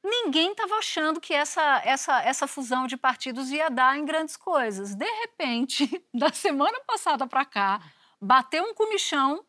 ninguém 0.03 0.51
estava 0.51 0.75
achando 0.75 1.19
que 1.19 1.33
essa, 1.33 1.81
essa, 1.85 2.21
essa 2.23 2.47
fusão 2.47 2.87
de 2.87 2.97
partidos 2.97 3.49
ia 3.51 3.69
dar 3.69 3.97
em 3.97 4.05
grandes 4.05 4.35
coisas. 4.35 4.95
De 4.95 5.09
repente, 5.21 5.89
da 6.13 6.31
semana 6.31 6.79
passada 6.85 7.27
para 7.27 7.45
cá, 7.45 7.81
bateu 8.21 8.63
um 8.63 8.73
comichão. 8.73 9.43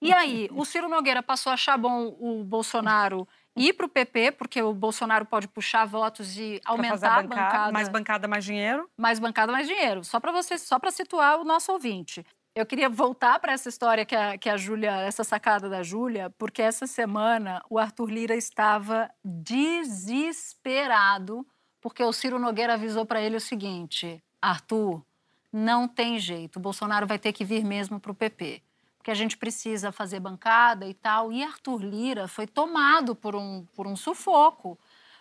E 0.00 0.12
aí, 0.12 0.48
o 0.52 0.64
Ciro 0.64 0.88
Nogueira 0.88 1.22
passou 1.22 1.50
a 1.50 1.54
achar 1.54 1.76
bom 1.76 2.16
o 2.18 2.42
Bolsonaro 2.42 3.28
ir 3.54 3.74
para 3.74 3.86
o 3.86 3.88
PP, 3.88 4.32
porque 4.32 4.62
o 4.62 4.72
Bolsonaro 4.72 5.26
pode 5.26 5.46
puxar 5.46 5.84
votos 5.84 6.38
e 6.38 6.60
aumentar 6.64 7.18
a 7.18 7.22
bancada, 7.22 7.28
bancada. 7.28 7.72
Mais 7.72 7.88
bancada, 7.88 8.28
mais 8.28 8.44
dinheiro. 8.44 8.88
Mais 8.96 9.18
bancada, 9.18 9.52
mais 9.52 9.66
dinheiro. 9.66 10.02
Só 10.02 10.18
para 10.18 10.32
você, 10.32 10.56
só 10.56 10.78
para 10.78 10.90
situar 10.90 11.38
o 11.38 11.44
nosso 11.44 11.70
ouvinte. 11.70 12.24
Eu 12.54 12.64
queria 12.66 12.88
voltar 12.88 13.38
para 13.38 13.52
essa 13.52 13.68
história 13.68 14.06
que 14.06 14.16
a, 14.16 14.38
que 14.38 14.48
a 14.48 14.56
Júlia, 14.56 14.92
essa 15.02 15.22
sacada 15.22 15.68
da 15.68 15.82
Júlia, 15.82 16.30
porque 16.38 16.62
essa 16.62 16.86
semana 16.86 17.62
o 17.68 17.78
Arthur 17.78 18.10
Lira 18.10 18.34
estava 18.34 19.10
desesperado, 19.24 21.46
porque 21.80 22.02
o 22.02 22.12
Ciro 22.12 22.38
Nogueira 22.38 22.74
avisou 22.74 23.06
para 23.06 23.20
ele 23.20 23.36
o 23.36 23.40
seguinte: 23.40 24.22
Arthur, 24.42 25.04
não 25.52 25.86
tem 25.86 26.18
jeito, 26.18 26.56
o 26.56 26.60
Bolsonaro 26.60 27.06
vai 27.06 27.18
ter 27.18 27.32
que 27.32 27.44
vir 27.44 27.64
mesmo 27.64 28.00
para 28.00 28.10
o 28.10 28.14
PP, 28.14 28.62
porque 29.00 29.10
a 29.10 29.14
gente 29.14 29.38
precisa 29.38 29.90
fazer 29.90 30.20
bancada 30.20 30.86
e 30.86 30.92
tal. 30.92 31.32
E 31.32 31.42
Arthur 31.42 31.82
Lira 31.82 32.28
foi 32.28 32.46
tomado 32.46 33.16
por 33.16 33.34
um, 33.34 33.64
por 33.74 33.86
um 33.86 33.96
sufoco, 33.96 34.78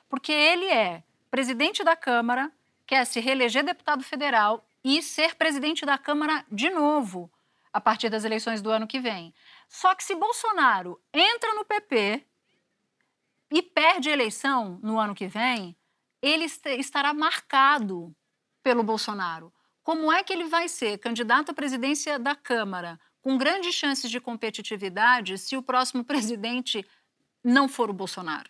porque 0.10 0.34
ele 0.34 0.66
é 0.66 1.02
presidente 1.32 1.82
da 1.82 1.96
Câmara, 1.96 2.52
quer 2.86 3.06
se 3.06 3.22
reeleger 3.22 3.64
deputado 3.64 4.04
federal 4.04 4.66
e 4.84 5.02
ser 5.02 5.36
presidente 5.36 5.86
da 5.86 5.98
Câmara 5.98 6.46
de 6.52 6.70
novo 6.70 7.32
a 7.72 7.80
partir 7.80 8.10
das 8.10 8.26
eleições 8.26 8.62
do 8.62 8.70
ano 8.70 8.86
que 8.86 9.00
vem. 9.00 9.34
Só 9.70 9.96
que 9.96 10.04
se 10.04 10.14
Bolsonaro 10.14 11.00
entra 11.14 11.54
no 11.54 11.64
PP 11.64 12.26
e 13.50 13.62
perde 13.62 14.10
a 14.10 14.14
eleição 14.14 14.78
no 14.84 15.00
ano 15.00 15.16
que 15.16 15.28
vem, 15.28 15.74
ele 16.22 16.44
estará 16.78 17.14
marcado 17.14 18.14
pelo 18.62 18.84
Bolsonaro. 18.84 19.54
Como 19.82 20.12
é 20.12 20.22
que 20.22 20.34
ele 20.34 20.50
vai 20.50 20.68
ser 20.68 20.98
candidato 20.98 21.52
à 21.52 21.54
presidência 21.54 22.20
da 22.20 22.36
Câmara 22.36 23.00
com 23.22 23.38
grandes 23.38 23.74
chances 23.76 24.10
de 24.10 24.20
competitividade 24.20 25.38
se 25.38 25.56
o 25.58 25.64
próximo 25.64 26.04
presidente 26.06 26.86
não 27.44 27.68
for 27.68 27.90
o 27.90 27.94
Bolsonaro? 27.94 28.50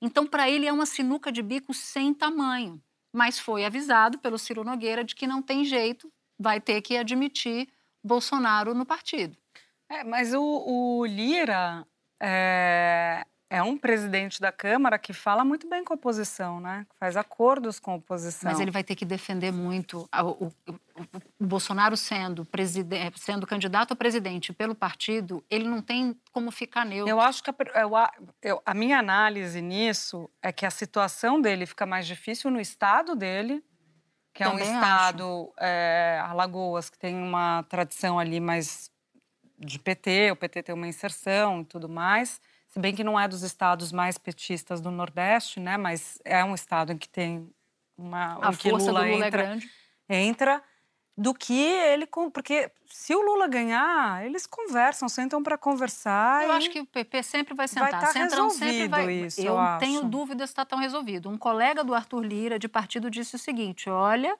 Então, 0.00 0.26
para 0.26 0.50
ele 0.50 0.66
é 0.66 0.72
uma 0.72 0.86
sinuca 0.86 1.32
de 1.32 1.42
bico 1.42 1.72
sem 1.72 2.12
tamanho 2.12 2.82
mas 3.14 3.38
foi 3.38 3.64
avisado 3.64 4.18
pelo 4.18 4.36
Ciro 4.36 4.64
Nogueira 4.64 5.04
de 5.04 5.14
que 5.14 5.24
não 5.24 5.40
tem 5.40 5.64
jeito, 5.64 6.12
vai 6.36 6.60
ter 6.60 6.82
que 6.82 6.96
admitir 6.96 7.68
Bolsonaro 8.02 8.74
no 8.74 8.84
partido. 8.84 9.38
É, 9.88 10.02
mas 10.02 10.34
o, 10.34 10.42
o 10.42 11.06
Lira 11.06 11.86
é, 12.20 13.24
é, 13.50 13.62
um 13.62 13.76
presidente 13.76 14.40
da 14.40 14.50
Câmara 14.50 14.98
que 14.98 15.12
fala 15.12 15.44
muito 15.44 15.68
bem 15.68 15.84
com 15.84 15.92
a 15.92 15.96
oposição, 15.96 16.60
né? 16.60 16.86
Faz 16.98 17.16
acordos 17.16 17.78
com 17.78 17.92
a 17.92 17.94
oposição. 17.96 18.50
Mas 18.50 18.60
ele 18.60 18.70
vai 18.70 18.82
ter 18.82 18.94
que 18.94 19.04
defender 19.04 19.52
muito 19.52 20.08
o, 20.12 20.46
o, 20.46 20.52
o 21.38 21.46
Bolsonaro 21.46 21.96
sendo, 21.96 22.46
sendo 23.16 23.46
candidato 23.46 23.92
a 23.92 23.96
presidente 23.96 24.52
pelo 24.52 24.74
partido, 24.74 25.44
ele 25.50 25.68
não 25.68 25.82
tem 25.82 26.18
como 26.32 26.50
ficar 26.50 26.84
neutro. 26.84 27.10
Eu 27.10 27.20
acho 27.20 27.42
que 27.42 27.50
a, 27.50 27.54
eu, 27.80 27.90
eu, 28.42 28.62
a 28.64 28.74
minha 28.74 28.98
análise 28.98 29.60
nisso 29.60 30.28
é 30.42 30.50
que 30.50 30.64
a 30.64 30.70
situação 30.70 31.40
dele 31.40 31.66
fica 31.66 31.86
mais 31.86 32.06
difícil 32.06 32.50
no 32.50 32.60
estado 32.60 33.14
dele, 33.14 33.62
que 34.32 34.42
é 34.42 34.46
Também 34.46 34.68
um 34.68 34.74
estado, 34.74 35.52
é, 35.60 36.20
Alagoas, 36.24 36.90
que 36.90 36.98
tem 36.98 37.14
uma 37.14 37.62
tradição 37.64 38.18
ali 38.18 38.40
mais 38.40 38.90
de 39.58 39.78
PT, 39.78 40.32
o 40.32 40.36
PT 40.36 40.64
tem 40.64 40.74
uma 40.74 40.88
inserção 40.88 41.60
e 41.60 41.64
tudo 41.64 41.88
mais. 41.88 42.40
Se 42.74 42.80
bem 42.80 42.92
que 42.92 43.04
não 43.04 43.18
é 43.18 43.28
dos 43.28 43.44
estados 43.44 43.92
mais 43.92 44.18
petistas 44.18 44.80
do 44.80 44.90
Nordeste, 44.90 45.60
né? 45.60 45.76
Mas 45.76 46.18
é 46.24 46.44
um 46.44 46.56
estado 46.56 46.92
em 46.92 46.98
que 46.98 47.08
tem 47.08 47.48
uma... 47.96 48.36
A 48.42 48.50
força 48.50 48.90
Lula 48.90 49.04
do 49.04 49.06
Lula 49.06 49.06
é 49.06 49.12
entra, 49.12 49.26
é 49.26 49.46
grande. 49.46 49.70
Entra 50.08 50.62
do 51.16 51.32
que 51.32 51.56
ele. 51.56 52.04
Porque 52.32 52.68
se 52.84 53.14
o 53.14 53.22
Lula 53.22 53.46
ganhar, 53.46 54.26
eles 54.26 54.44
conversam, 54.44 55.08
sentam 55.08 55.40
para 55.40 55.56
conversar. 55.56 56.46
Eu 56.46 56.50
acho 56.50 56.68
que 56.68 56.80
o 56.80 56.86
PP 56.86 57.22
sempre 57.22 57.54
vai 57.54 57.68
sentar. 57.68 57.92
Vai 57.92 58.00
tá 58.00 58.06
Centrão 58.08 58.50
sempre 58.50 58.88
vai. 58.88 59.12
Isso, 59.12 59.40
eu, 59.40 59.56
eu 59.56 59.78
tenho 59.78 60.02
dúvidas 60.02 60.50
se 60.50 60.54
está 60.54 60.64
tão 60.64 60.80
resolvido. 60.80 61.30
Um 61.30 61.38
colega 61.38 61.84
do 61.84 61.94
Arthur 61.94 62.24
Lira, 62.24 62.58
de 62.58 62.66
partido, 62.66 63.08
disse 63.08 63.36
o 63.36 63.38
seguinte: 63.38 63.88
olha. 63.88 64.36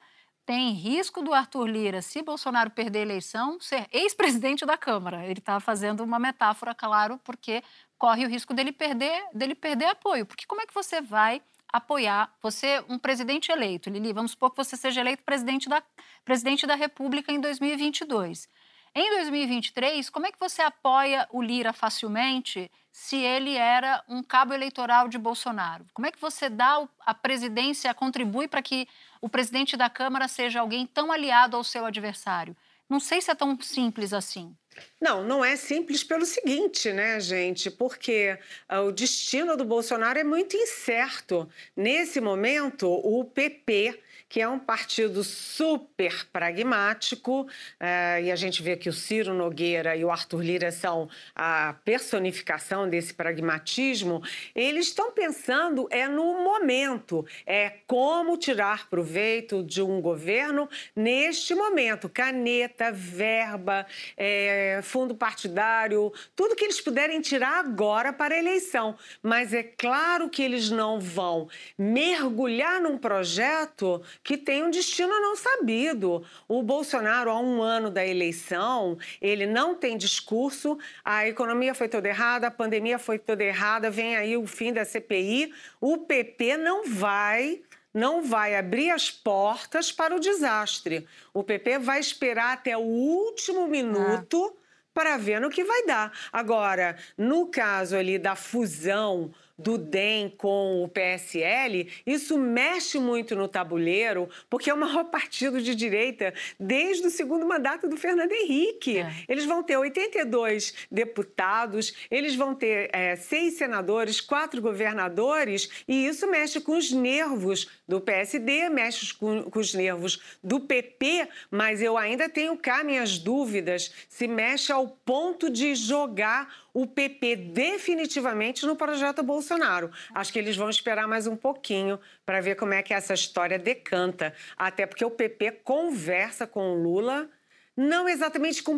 Tem 0.47 0.73
risco 0.73 1.23
do 1.23 1.33
Arthur 1.33 1.67
Lira, 1.67 2.03
se 2.03 2.21
Bolsonaro 2.21 2.71
perder 2.71 2.99
a 2.99 3.03
eleição, 3.03 3.59
ser 3.59 3.87
ex-presidente 3.91 4.67
da 4.67 4.77
Câmara. 4.77 5.25
Ele 5.25 5.39
está 5.39 5.59
fazendo 5.59 6.05
uma 6.05 6.19
metáfora, 6.19 6.75
claro, 6.75 7.19
porque 7.25 7.63
corre 8.05 8.27
o 8.27 8.29
risco 8.29 8.53
dele 8.53 8.71
perder, 8.71 9.25
dele 9.33 9.55
perder 9.55 9.87
apoio. 9.87 10.27
Porque 10.27 10.45
como 10.45 10.61
é 10.61 10.67
que 10.67 10.75
você 10.75 11.01
vai 11.01 11.41
apoiar 11.73 12.31
você, 12.43 12.85
um 12.87 12.99
presidente 12.99 13.51
eleito, 13.51 13.89
Lili, 13.89 14.13
vamos 14.13 14.33
supor 14.33 14.51
que 14.51 14.59
você 14.59 14.77
seja 14.77 15.01
eleito 15.01 15.23
presidente 15.23 15.71
da, 15.71 15.83
presidente 16.23 16.67
da 16.67 16.75
República 16.75 17.33
em 17.33 17.41
2022. 17.41 18.47
Em 18.95 19.11
2023, 19.11 20.11
como 20.11 20.27
é 20.27 20.33
que 20.33 20.39
você 20.39 20.61
apoia 20.61 21.27
o 21.33 21.41
Lira 21.41 21.73
facilmente 21.73 22.71
se 22.93 23.17
ele 23.17 23.57
era 23.57 24.05
um 24.07 24.23
cabo 24.23 24.53
eleitoral 24.53 25.09
de 25.09 25.17
Bolsonaro? 25.17 25.87
Como 25.95 26.07
é 26.07 26.13
que 26.13 26.21
você 26.21 26.51
dá 26.51 26.87
a 27.07 27.15
presidência, 27.15 27.95
contribui 27.95 28.47
para 28.49 28.61
que 28.61 28.87
o 29.23 29.31
presidente 29.31 29.79
da 29.79 29.89
Câmara 29.89 30.29
seja 30.29 30.61
alguém 30.61 30.87
tão 30.87 31.11
aliado 31.11 31.57
ao 31.57 31.65
seu 31.65 31.87
adversário? 31.87 32.55
Não 32.87 33.01
sei 33.01 33.23
se 33.23 33.31
é 33.31 33.35
tão 33.35 33.59
simples 33.63 34.13
assim. 34.13 34.55
Não, 35.01 35.23
não 35.25 35.45
é 35.45 35.57
simples 35.57 36.03
pelo 36.03 36.25
seguinte, 36.25 36.93
né, 36.93 37.21
gente? 37.21 37.71
Porque 37.71 38.39
uh, 38.71 38.81
o 38.81 38.93
destino 38.93 39.57
do 39.57 39.65
Bolsonaro 39.65 40.19
é 40.19 40.25
muito 40.25 40.57
incerto. 40.57 41.49
Nesse 41.77 42.21
momento, 42.21 42.89
o 42.89 43.25
PP 43.25 44.01
que 44.35 44.41
é 44.41 44.49
um 44.49 44.59
partido 44.59 45.23
super 45.23 46.27
pragmático, 46.33 47.47
é, 47.79 48.21
e 48.21 48.33
a 48.33 48.35
gente 48.35 48.65
vê 48.65 48.77
que 48.77 48.89
o 48.89 48.93
Ciro 48.93 49.33
Nogueira 49.33 49.95
e 49.95 50.05
o 50.05 50.11
Arthur 50.11 50.43
Lira 50.43 50.73
são 50.73 51.09
a 51.37 51.77
personificação 51.85 52.89
desse 52.89 53.15
pragmatismo, 53.15 54.21
eles 54.53 54.89
estão 54.89 55.13
pensando 55.13 55.87
é 55.89 56.09
no 56.09 56.43
momento, 56.43 57.25
é 57.47 57.75
como 57.87 58.37
tirar 58.37 58.91
proveito 58.91 59.63
de 59.63 59.81
um 59.81 60.01
governo 60.01 60.69
neste 60.97 61.55
momento, 61.55 62.09
caneta, 62.09 62.91
verba, 62.91 63.87
é, 64.17 64.64
fundo 64.83 65.15
partidário, 65.15 66.13
tudo 66.35 66.57
que 66.57 66.65
eles 66.65 66.81
puderem 66.81 67.21
tirar 67.21 67.59
agora 67.59 68.13
para 68.13 68.35
a 68.35 68.39
eleição. 68.39 68.97
Mas 69.23 69.53
é 69.53 69.63
claro 69.63 70.29
que 70.29 70.43
eles 70.43 70.71
não 70.71 71.01
vão 71.01 71.49
mergulhar 71.79 72.81
num 72.81 72.99
projeto 72.99 74.03
que 74.23 74.37
tem 74.37 74.65
um 74.65 74.71
destino 74.71 75.21
não 75.21 75.37
sabido. 75.37 76.25
O 76.49 76.63
Bolsonaro, 76.63 77.31
há 77.31 77.39
um 77.39 77.63
ano 77.63 77.91
da 77.91 78.07
eleição, 78.07 78.99
ele 79.21 79.47
não 79.47 79.75
tem 79.75 79.97
discurso, 79.97 80.79
a 81.05 81.27
economia 81.27 81.75
foi 81.75 81.89
toda 81.89 82.09
errada, 82.09 82.47
a 82.47 82.51
pandemia 82.51 82.99
foi 82.99 83.19
toda 83.19 83.43
errada, 83.43 83.91
vem 83.91 84.17
aí 84.17 84.37
o 84.37 84.47
fim 84.47 84.73
da 84.73 84.85
CPI. 84.85 85.53
O 85.81 85.99
PP 85.99 86.57
não 86.57 86.85
vai 86.85 87.61
não 87.95 88.25
vai 88.25 88.57
abrir 88.57 88.91
as 88.91 89.11
portas 89.11 89.93
para 89.93 90.17
o 90.17 90.21
desastre. 90.21 91.07
O 91.33 91.45
PP 91.45 91.79
vai 91.79 92.01
esperar 92.01 92.53
até 92.53 92.77
o 92.77 92.81
último 92.81 93.69
minuto 93.69 94.53
ah. 94.53 94.61
para 94.93 95.17
ver 95.17 95.41
no 95.41 95.49
que 95.49 95.63
vai 95.63 95.87
dar. 95.87 96.13
Agora, 96.33 96.99
no 97.17 97.47
caso 97.47 97.97
ali 97.97 98.19
da 98.19 98.35
fusão 98.35 99.33
do 99.59 99.79
DEM 99.79 100.31
com 100.37 100.83
o 100.83 100.89
PSL, 100.89 101.89
isso 102.07 102.37
mexe 102.39 102.99
muito 102.99 103.37
no 103.37 103.47
tabuleiro, 103.47 104.29
porque 104.51 104.71
é 104.71 104.75
o 104.75 104.77
maior 104.77 105.05
partido 105.11 105.61
de 105.61 105.75
direita 105.75 106.35
desde 106.59 107.07
o 107.07 107.11
segundo 107.11 107.47
mandato 107.47 107.89
do 107.89 107.97
Fernando 107.97 108.33
Henrique. 108.33 108.99
É. 108.99 109.13
Eles 109.29 109.45
vão 109.45 109.63
ter 109.63 109.77
82 109.77 110.75
deputados, 110.91 111.95
eles 112.11 112.35
vão 112.35 112.55
ter 112.55 112.91
é, 112.93 113.17
seis 113.17 113.55
senadores, 113.55 114.21
quatro 114.21 114.61
governadores, 114.61 115.85
e 115.87 116.07
isso 116.07 116.29
mexe 116.29 116.61
com 116.61 116.77
os 116.77 116.91
nervos 116.91 117.69
do 117.87 118.01
PSD, 118.01 118.69
mexe 118.69 119.15
com, 119.15 119.45
com 119.45 119.59
os 119.59 119.75
nervos 119.75 120.21
do 120.43 120.61
PP, 120.61 121.29
mas 121.51 121.81
eu 121.81 121.97
ainda 121.97 122.29
tenho 122.29 122.57
cá 122.57 122.83
minhas 122.83 123.19
dúvidas 123.19 123.93
se 124.09 124.27
mexe 124.27 124.73
ao 124.73 124.89
ponto 124.89 125.51
de 125.51 125.75
jogar 125.75 126.64
o 126.75 126.89
PP 126.89 127.37
definitivamente 127.37 128.67
no 128.67 128.75
projeto 128.75 129.23
Bolsonaro. 129.23 129.93
Acho 130.13 130.33
que 130.33 130.39
eles 130.41 130.57
vão 130.57 130.69
esperar 130.69 131.07
mais 131.07 131.29
um 131.29 131.37
pouquinho 131.37 132.01
para 132.27 132.41
ver 132.41 132.57
como 132.57 132.75
é 132.75 132.83
que 132.83 132.93
essa 132.93 133.15
história 133.15 133.59
decanta. 133.59 134.35
Até 134.57 134.85
porque 134.85 135.05
o 135.05 135.11
PP 135.11 135.61
conversa 135.63 136.49
com 136.49 136.73
o 136.73 136.83
Lula, 136.83 137.31
não 137.77 138.09
exatamente 138.09 138.61
com 138.61 138.75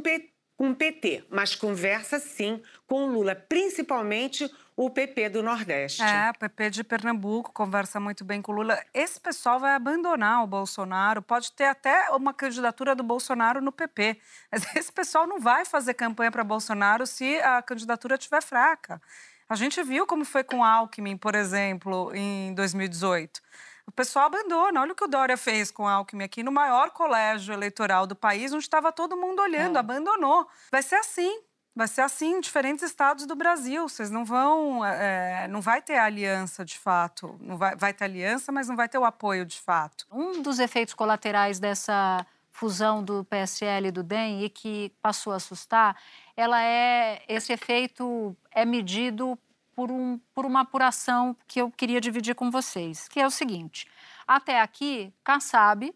o 0.59 0.75
PT, 0.75 1.25
mas 1.31 1.55
conversa 1.55 2.19
sim 2.19 2.63
com 2.87 3.05
o 3.05 3.11
Lula, 3.11 3.35
principalmente 3.35 4.49
o 4.77 4.91
PP 4.91 5.31
do 5.31 5.43
Nordeste. 5.43 6.03
É, 6.03 6.31
o 6.31 6.39
PP 6.39 6.71
de 6.71 6.85
Pernambuco 6.85 7.51
conversa 7.51 7.99
muito 7.99 8.25
bem 8.25 8.43
com 8.43 8.53
o 8.53 8.57
Lula. 8.57 8.79
Esse 8.93 9.19
pessoal 9.19 9.59
vai 9.59 9.75
abandonar 9.75 10.45
o 10.45 10.47
Bolsonaro, 10.47 11.23
pode 11.23 11.51
ter 11.53 11.65
até 11.65 12.11
uma 12.11 12.35
candidatura 12.35 12.95
do 12.95 13.03
Bolsonaro 13.03 13.63
no 13.63 13.73
PP. 13.73 14.21
Mas 14.53 14.67
esse 14.77 14.93
pessoal 14.93 15.27
não 15.27 15.41
vai 15.41 15.65
fazer 15.65 15.95
campanha 15.95 16.31
para 16.31 16.45
Bolsonaro 16.45 17.07
se 17.07 17.41
a 17.41 17.63
candidatura 17.63 18.17
estiver 18.17 18.43
fraca. 18.43 19.01
A 19.49 19.55
gente 19.55 19.83
viu 19.83 20.07
como 20.07 20.25
foi 20.25 20.45
com 20.45 20.63
Alckmin, 20.63 21.17
por 21.17 21.35
exemplo, 21.35 22.15
em 22.15 22.53
2018. 22.55 23.41
O 23.87 23.93
pessoal 23.93 24.27
abandona. 24.27 24.81
Olha 24.81 24.93
o 24.93 24.95
que 24.95 25.05
o 25.05 25.09
Dória 25.09 25.37
fez 25.37 25.71
com 25.71 25.87
Alckmin 25.87 26.25
aqui 26.25 26.43
no 26.43 26.51
maior 26.51 26.91
colégio 26.91 27.55
eleitoral 27.55 28.07
do 28.07 28.17
país, 28.17 28.53
onde 28.53 28.65
estava 28.65 28.93
todo 28.93 29.17
mundo 29.17 29.41
olhando, 29.41 29.77
é. 29.77 29.79
abandonou. 29.79 30.47
Vai 30.71 30.83
ser 30.83 30.97
assim. 30.97 31.41
Vai 31.77 31.89
ser 31.89 32.01
assim 32.01 32.37
em 32.37 32.41
diferentes 32.41 32.83
estados 32.83 33.27
do 33.27 33.37
Brasil. 33.37 33.87
Vocês 33.87 34.11
não 34.11 34.25
vão. 34.25 34.83
É, 34.83 35.47
não 35.47 35.61
vai 35.61 35.83
ter 35.83 35.99
aliança 35.99 36.65
de 36.65 36.79
fato. 36.79 37.37
Não 37.39 37.59
vai, 37.59 37.77
vai 37.77 37.93
ter 37.93 38.05
aliança, 38.05 38.51
mas 38.51 38.67
não 38.67 38.75
vai 38.75 38.89
ter 38.89 38.97
o 38.97 39.05
apoio 39.05 39.45
de 39.45 39.61
fato. 39.61 40.07
Um 40.11 40.41
dos 40.41 40.59
efeitos 40.59 40.95
colaterais 40.95 41.61
dessa 41.61 42.25
fusão 42.51 43.05
do 43.05 43.23
PSL 43.25 43.89
e 43.89 43.91
do 43.91 44.03
DEM 44.03 44.43
e 44.43 44.49
que 44.49 44.91
passou 45.03 45.35
a 45.35 45.37
assustar, 45.37 46.01
ela 46.35 46.63
é 46.63 47.23
esse 47.29 47.53
efeito 47.53 48.35
é 48.51 48.65
medido 48.65 49.39
por, 49.75 49.93
um, 49.93 50.19
por 50.35 50.47
uma 50.47 50.63
apuração 50.63 51.37
que 51.47 51.61
eu 51.61 51.71
queria 51.71 52.01
dividir 52.01 52.35
com 52.35 52.51
vocês, 52.51 53.07
que 53.07 53.21
é 53.21 53.27
o 53.27 53.31
seguinte: 53.31 53.87
até 54.27 54.63
aqui, 54.63 55.13
Kassab 55.23 55.95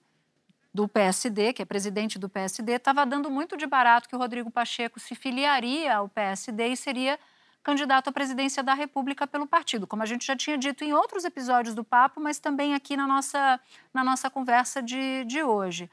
do 0.73 0.87
PSD, 0.87 1.53
que 1.53 1.63
é 1.63 1.65
presidente 1.65 2.19
do 2.19 2.29
PSD, 2.29 2.75
estava 2.75 3.05
dando 3.05 3.31
muito 3.31 3.57
de 3.57 3.67
barato 3.67 4.09
que 4.09 4.15
o 4.15 4.19
Rodrigo 4.19 4.51
Pacheco 4.51 5.01
se 5.01 5.15
filiaria 5.15 5.97
ao 5.97 6.09
PSD 6.09 6.69
e 6.69 6.77
seria 6.77 7.19
candidato 7.63 8.09
à 8.09 8.13
presidência 8.13 8.63
da 8.63 8.73
República 8.73 9.27
pelo 9.27 9.47
partido, 9.47 9.87
como 9.87 10.03
a 10.03 10.07
gente 10.07 10.27
já 10.27 10.37
tinha 10.37 10.57
dito 10.57 10.83
em 10.83 10.95
outros 10.95 11.25
episódios 11.25 11.75
do 11.75 11.85
Papo, 11.85 12.21
mas 12.21 12.39
também 12.39 12.75
aqui 12.75 12.97
na 12.97 13.07
nossa, 13.07 13.61
na 13.93 14.03
nossa 14.03 14.31
conversa 14.31 14.83
de, 14.83 15.25
de 15.25 15.43
hoje. 15.43 15.91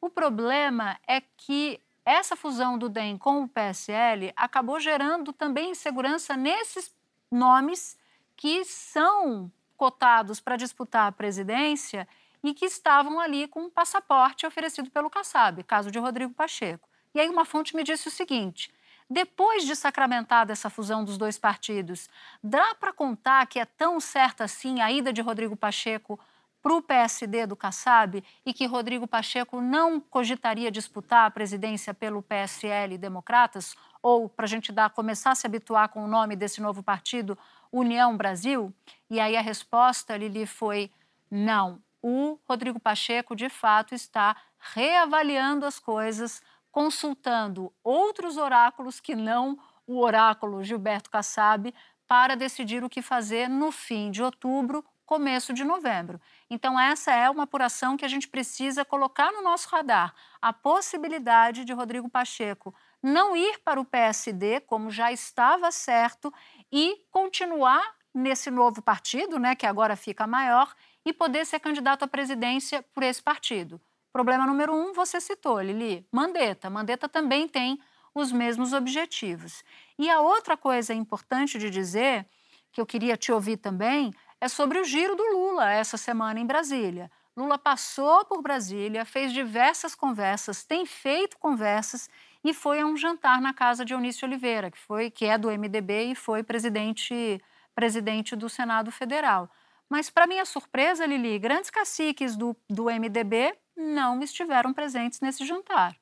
O 0.00 0.10
problema 0.10 0.98
é 1.06 1.20
que 1.20 1.80
essa 2.04 2.34
fusão 2.36 2.76
do 2.76 2.88
DEM 2.88 3.16
com 3.16 3.42
o 3.42 3.48
PSL 3.48 4.32
acabou 4.36 4.80
gerando 4.80 5.32
também 5.32 5.70
insegurança 5.70 6.36
nesses 6.36 6.92
nomes 7.30 7.96
que 8.36 8.64
são 8.64 9.50
cotados 9.76 10.40
para 10.40 10.56
disputar 10.56 11.08
a 11.08 11.12
presidência 11.12 12.06
e 12.44 12.52
que 12.52 12.66
estavam 12.66 13.18
ali 13.18 13.48
com 13.48 13.62
um 13.62 13.70
passaporte 13.70 14.46
oferecido 14.46 14.90
pelo 14.90 15.08
Kassab, 15.08 15.64
caso 15.64 15.90
de 15.90 15.98
Rodrigo 15.98 16.34
Pacheco. 16.34 16.86
E 17.14 17.18
aí 17.18 17.28
uma 17.30 17.46
fonte 17.46 17.74
me 17.74 17.82
disse 17.82 18.06
o 18.06 18.10
seguinte: 18.10 18.70
depois 19.08 19.64
de 19.64 19.74
sacramentada 19.74 20.52
essa 20.52 20.68
fusão 20.68 21.02
dos 21.02 21.16
dois 21.16 21.38
partidos, 21.38 22.06
dá 22.42 22.74
para 22.74 22.92
contar 22.92 23.46
que 23.46 23.58
é 23.58 23.64
tão 23.64 23.98
certa 23.98 24.44
assim 24.44 24.82
a 24.82 24.92
ida 24.92 25.10
de 25.10 25.22
Rodrigo 25.22 25.56
Pacheco 25.56 26.20
para 26.62 26.74
o 26.74 26.82
PSD 26.82 27.46
do 27.46 27.56
Kassab 27.56 28.22
e 28.44 28.52
que 28.52 28.66
Rodrigo 28.66 29.06
Pacheco 29.06 29.60
não 29.60 29.98
cogitaria 29.98 30.70
disputar 30.70 31.26
a 31.26 31.30
presidência 31.30 31.94
pelo 31.94 32.22
PSL 32.22 32.94
e 32.94 32.98
Democratas? 32.98 33.74
Ou, 34.02 34.28
para 34.28 34.44
a 34.44 34.48
gente 34.48 34.70
dar, 34.70 34.90
começar 34.90 35.30
a 35.30 35.34
se 35.34 35.46
habituar 35.46 35.88
com 35.88 36.04
o 36.04 36.08
nome 36.08 36.36
desse 36.36 36.60
novo 36.60 36.82
partido, 36.82 37.38
União 37.70 38.16
Brasil? 38.16 38.72
E 39.10 39.20
aí 39.20 39.36
a 39.36 39.42
resposta, 39.42 40.16
Lili, 40.16 40.46
foi 40.46 40.90
não 41.30 41.83
o 42.06 42.38
Rodrigo 42.46 42.78
Pacheco, 42.78 43.34
de 43.34 43.48
fato, 43.48 43.94
está 43.94 44.36
reavaliando 44.58 45.64
as 45.64 45.78
coisas, 45.78 46.42
consultando 46.70 47.72
outros 47.82 48.36
oráculos 48.36 49.00
que 49.00 49.14
não 49.14 49.58
o 49.86 49.98
oráculo 50.02 50.62
Gilberto 50.62 51.08
Kassab, 51.08 51.74
para 52.06 52.36
decidir 52.36 52.84
o 52.84 52.90
que 52.90 53.00
fazer 53.00 53.48
no 53.48 53.72
fim 53.72 54.10
de 54.10 54.22
outubro, 54.22 54.84
começo 55.06 55.54
de 55.54 55.64
novembro. 55.64 56.20
Então, 56.50 56.78
essa 56.78 57.10
é 57.10 57.30
uma 57.30 57.44
apuração 57.44 57.96
que 57.96 58.04
a 58.04 58.08
gente 58.08 58.28
precisa 58.28 58.84
colocar 58.84 59.32
no 59.32 59.40
nosso 59.40 59.70
radar. 59.70 60.14
A 60.42 60.52
possibilidade 60.52 61.64
de 61.64 61.72
Rodrigo 61.72 62.10
Pacheco 62.10 62.74
não 63.02 63.34
ir 63.34 63.60
para 63.60 63.80
o 63.80 63.84
PSD, 63.84 64.60
como 64.60 64.90
já 64.90 65.10
estava 65.10 65.72
certo, 65.72 66.30
e 66.70 67.02
continuar 67.10 67.94
nesse 68.14 68.50
novo 68.50 68.80
partido, 68.80 69.38
né, 69.38 69.56
que 69.56 69.66
agora 69.66 69.96
fica 69.96 70.26
maior, 70.26 70.72
e 71.04 71.12
poder 71.12 71.44
ser 71.44 71.60
candidato 71.60 72.04
à 72.04 72.08
presidência 72.08 72.84
por 72.94 73.02
esse 73.02 73.22
partido. 73.22 73.80
Problema 74.12 74.46
número 74.46 74.72
um, 74.72 74.92
você 74.92 75.20
citou, 75.20 75.60
Lili, 75.60 76.06
Mandetta. 76.12 76.70
Mandetta 76.70 77.08
também 77.08 77.48
tem 77.48 77.80
os 78.14 78.30
mesmos 78.30 78.72
objetivos. 78.72 79.64
E 79.98 80.08
a 80.08 80.20
outra 80.20 80.56
coisa 80.56 80.94
importante 80.94 81.58
de 81.58 81.68
dizer, 81.68 82.26
que 82.72 82.80
eu 82.80 82.86
queria 82.86 83.16
te 83.16 83.32
ouvir 83.32 83.56
também, 83.56 84.12
é 84.40 84.48
sobre 84.48 84.78
o 84.78 84.84
giro 84.84 85.16
do 85.16 85.24
Lula 85.32 85.70
essa 85.70 85.96
semana 85.96 86.38
em 86.38 86.46
Brasília. 86.46 87.10
Lula 87.36 87.58
passou 87.58 88.24
por 88.24 88.40
Brasília, 88.40 89.04
fez 89.04 89.32
diversas 89.32 89.94
conversas, 89.94 90.64
tem 90.64 90.86
feito 90.86 91.36
conversas 91.38 92.08
e 92.44 92.54
foi 92.54 92.80
a 92.80 92.86
um 92.86 92.96
jantar 92.96 93.40
na 93.40 93.52
casa 93.52 93.84
de 93.84 93.92
Eunício 93.92 94.26
Oliveira, 94.26 94.70
que 94.70 94.78
foi 94.78 95.10
que 95.10 95.24
é 95.24 95.36
do 95.36 95.50
MDB 95.50 96.12
e 96.12 96.14
foi 96.14 96.42
presidente 96.42 97.42
presidente 97.74 98.36
do 98.36 98.48
Senado 98.48 98.92
Federal. 98.92 99.50
Mas, 99.88 100.10
para 100.10 100.26
minha 100.26 100.44
surpresa, 100.44 101.06
Lili, 101.06 101.38
grandes 101.38 101.70
caciques 101.70 102.36
do, 102.36 102.56
do 102.68 102.84
MDB 102.84 103.54
não 103.76 104.22
estiveram 104.22 104.72
presentes 104.72 105.20
nesse 105.20 105.44
jantar. 105.44 105.96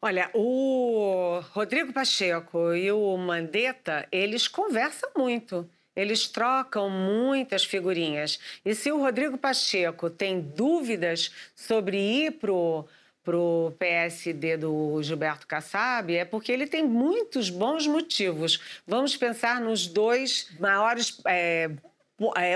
Olha, 0.00 0.30
o 0.34 1.40
Rodrigo 1.52 1.92
Pacheco 1.92 2.74
e 2.74 2.90
o 2.90 3.16
Mandetta, 3.16 4.06
eles 4.10 4.48
conversam 4.48 5.10
muito. 5.16 5.68
Eles 5.94 6.26
trocam 6.26 6.90
muitas 6.90 7.64
figurinhas. 7.64 8.40
E 8.64 8.74
se 8.74 8.90
o 8.90 8.98
Rodrigo 8.98 9.38
Pacheco 9.38 10.10
tem 10.10 10.40
dúvidas 10.40 11.30
sobre 11.54 11.98
ir 11.98 12.32
para 12.32 12.50
o 13.36 13.70
PSD 13.78 14.56
do 14.56 15.00
Gilberto 15.02 15.46
Kassab, 15.46 16.12
é 16.12 16.24
porque 16.24 16.50
ele 16.50 16.66
tem 16.66 16.84
muitos 16.84 17.50
bons 17.50 17.86
motivos. 17.86 18.82
Vamos 18.86 19.16
pensar 19.16 19.60
nos 19.60 19.86
dois 19.86 20.50
maiores 20.58 21.20
é, 21.26 21.70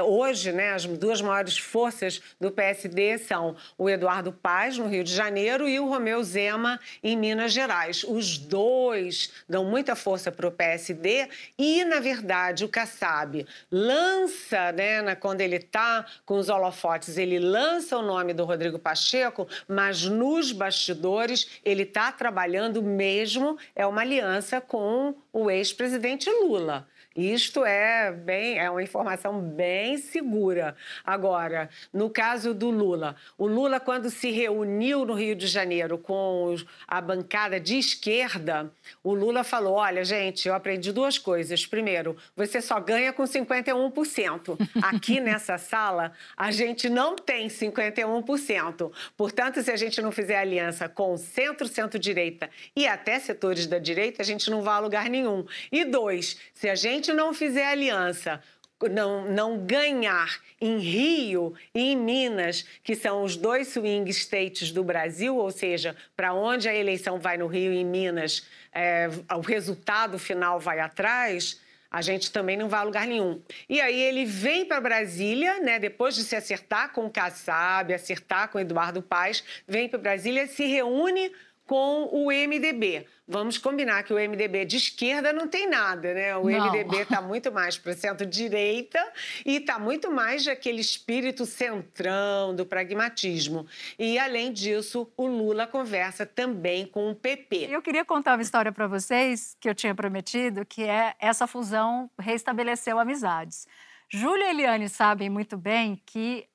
hoje, 0.04 0.52
né, 0.52 0.72
as 0.72 0.84
duas 0.84 1.20
maiores 1.20 1.58
forças 1.58 2.20
do 2.40 2.50
PSD 2.50 3.18
são 3.18 3.56
o 3.76 3.88
Eduardo 3.88 4.32
Paz, 4.32 4.78
no 4.78 4.86
Rio 4.86 5.02
de 5.02 5.14
Janeiro, 5.14 5.68
e 5.68 5.80
o 5.80 5.88
Romeu 5.88 6.22
Zema, 6.22 6.78
em 7.02 7.16
Minas 7.16 7.52
Gerais. 7.52 8.04
Os 8.04 8.38
dois 8.38 9.32
dão 9.48 9.64
muita 9.64 9.96
força 9.96 10.30
para 10.30 10.46
o 10.46 10.52
PSD 10.52 11.28
e, 11.58 11.84
na 11.84 12.00
verdade, 12.00 12.64
o 12.64 12.68
Kassab 12.68 13.46
lança, 13.70 14.72
né, 14.72 15.14
quando 15.14 15.40
ele 15.40 15.56
está 15.56 16.04
com 16.24 16.38
os 16.38 16.48
holofotes, 16.48 17.16
ele 17.18 17.38
lança 17.38 17.96
o 17.96 18.02
nome 18.02 18.32
do 18.32 18.44
Rodrigo 18.44 18.78
Pacheco, 18.78 19.48
mas 19.68 20.04
nos 20.04 20.52
bastidores 20.52 21.60
ele 21.64 21.82
está 21.82 22.12
trabalhando 22.12 22.82
mesmo, 22.82 23.58
é 23.74 23.86
uma 23.86 24.02
aliança 24.02 24.60
com 24.60 25.14
o 25.32 25.50
ex-presidente 25.50 26.30
Lula. 26.30 26.86
Isto 27.16 27.64
é 27.64 28.12
bem, 28.12 28.58
é 28.58 28.70
uma 28.70 28.82
informação 28.82 29.40
bem 29.40 29.96
segura. 29.96 30.76
Agora, 31.02 31.70
no 31.92 32.10
caso 32.10 32.52
do 32.52 32.68
Lula, 32.68 33.16
o 33.38 33.46
Lula 33.46 33.80
quando 33.80 34.10
se 34.10 34.30
reuniu 34.30 35.06
no 35.06 35.14
Rio 35.14 35.34
de 35.34 35.46
Janeiro 35.46 35.96
com 35.96 36.54
a 36.86 37.00
bancada 37.00 37.58
de 37.58 37.78
esquerda, 37.78 38.70
o 39.02 39.14
Lula 39.14 39.42
falou: 39.42 39.74
"Olha, 39.74 40.04
gente, 40.04 40.46
eu 40.46 40.54
aprendi 40.54 40.92
duas 40.92 41.18
coisas. 41.18 41.64
Primeiro, 41.64 42.16
você 42.36 42.60
só 42.60 42.78
ganha 42.78 43.12
com 43.12 43.24
51%. 43.24 44.58
Aqui 44.82 45.18
nessa 45.20 45.56
sala, 45.56 46.12
a 46.36 46.50
gente 46.50 46.88
não 46.90 47.16
tem 47.16 47.48
51%. 47.48 48.92
Portanto, 49.16 49.62
se 49.62 49.70
a 49.70 49.76
gente 49.76 50.02
não 50.02 50.12
fizer 50.12 50.38
aliança 50.38 50.88
com 50.88 51.16
centro, 51.16 51.66
centro-direita 51.66 52.50
e 52.74 52.86
até 52.86 53.18
setores 53.18 53.66
da 53.66 53.78
direita, 53.78 54.20
a 54.20 54.24
gente 54.24 54.50
não 54.50 54.60
vai 54.60 54.74
a 54.74 54.80
lugar 54.80 55.08
nenhum. 55.08 55.46
E 55.72 55.84
dois, 55.84 56.36
se 56.52 56.68
a 56.68 56.74
gente 56.74 57.05
gente 57.06 57.12
não 57.12 57.32
fizer 57.32 57.66
aliança, 57.66 58.42
não, 58.90 59.24
não 59.30 59.64
ganhar 59.64 60.38
em 60.60 60.78
Rio 60.78 61.54
e 61.74 61.92
em 61.92 61.96
Minas, 61.96 62.64
que 62.82 62.96
são 62.96 63.22
os 63.22 63.36
dois 63.36 63.68
swing 63.68 64.10
states 64.10 64.72
do 64.72 64.82
Brasil, 64.82 65.36
ou 65.36 65.50
seja, 65.50 65.96
para 66.16 66.34
onde 66.34 66.68
a 66.68 66.74
eleição 66.74 67.18
vai 67.18 67.38
no 67.38 67.46
Rio 67.46 67.72
e 67.72 67.78
em 67.78 67.84
Minas, 67.84 68.46
é, 68.72 69.08
o 69.34 69.40
resultado 69.40 70.18
final 70.18 70.58
vai 70.58 70.80
atrás, 70.80 71.60
a 71.90 72.02
gente 72.02 72.32
também 72.32 72.56
não 72.56 72.68
vai 72.68 72.80
a 72.80 72.82
lugar 72.82 73.06
nenhum. 73.06 73.40
E 73.68 73.80
aí 73.80 73.98
ele 73.98 74.24
vem 74.24 74.66
para 74.66 74.80
Brasília, 74.80 75.60
né, 75.60 75.78
depois 75.78 76.14
de 76.14 76.24
se 76.24 76.34
acertar 76.34 76.92
com 76.92 77.06
o 77.06 77.10
Kassab, 77.10 77.94
acertar 77.94 78.48
com 78.48 78.58
Eduardo 78.58 79.00
Paes, 79.00 79.44
vem 79.66 79.88
para 79.88 79.98
Brasília, 79.98 80.46
se 80.46 80.66
reúne 80.66 81.32
com 81.66 82.08
o 82.12 82.30
MDB. 82.30 83.06
Vamos 83.28 83.58
combinar 83.58 84.04
que 84.04 84.12
o 84.12 84.16
MDB 84.16 84.64
de 84.64 84.76
esquerda 84.76 85.32
não 85.32 85.48
tem 85.48 85.68
nada, 85.68 86.14
né? 86.14 86.36
O 86.36 86.48
não. 86.48 86.70
MDB 86.70 87.02
está 87.02 87.20
muito 87.20 87.50
mais 87.50 87.76
para 87.76 87.92
centro-direita 87.92 89.04
e 89.44 89.56
está 89.56 89.78
muito 89.78 90.10
mais 90.10 90.44
daquele 90.44 90.80
espírito 90.80 91.44
centrão 91.44 92.54
do 92.54 92.64
pragmatismo. 92.64 93.66
E, 93.98 94.16
além 94.16 94.52
disso, 94.52 95.10
o 95.16 95.26
Lula 95.26 95.66
conversa 95.66 96.24
também 96.24 96.86
com 96.86 97.10
o 97.10 97.16
PP. 97.16 97.66
Eu 97.68 97.82
queria 97.82 98.04
contar 98.04 98.34
uma 98.34 98.42
história 98.42 98.70
para 98.70 98.86
vocês 98.86 99.56
que 99.60 99.68
eu 99.68 99.74
tinha 99.74 99.94
prometido, 99.94 100.64
que 100.64 100.84
é 100.84 101.14
essa 101.18 101.48
fusão 101.48 102.08
restabeleceu 102.16 102.96
amizades. 102.96 103.66
Júlia 104.08 104.46
e 104.46 104.50
Eliane 104.50 104.88
sabem 104.88 105.28
muito 105.28 105.56
bem 105.56 106.00
que 106.06 106.46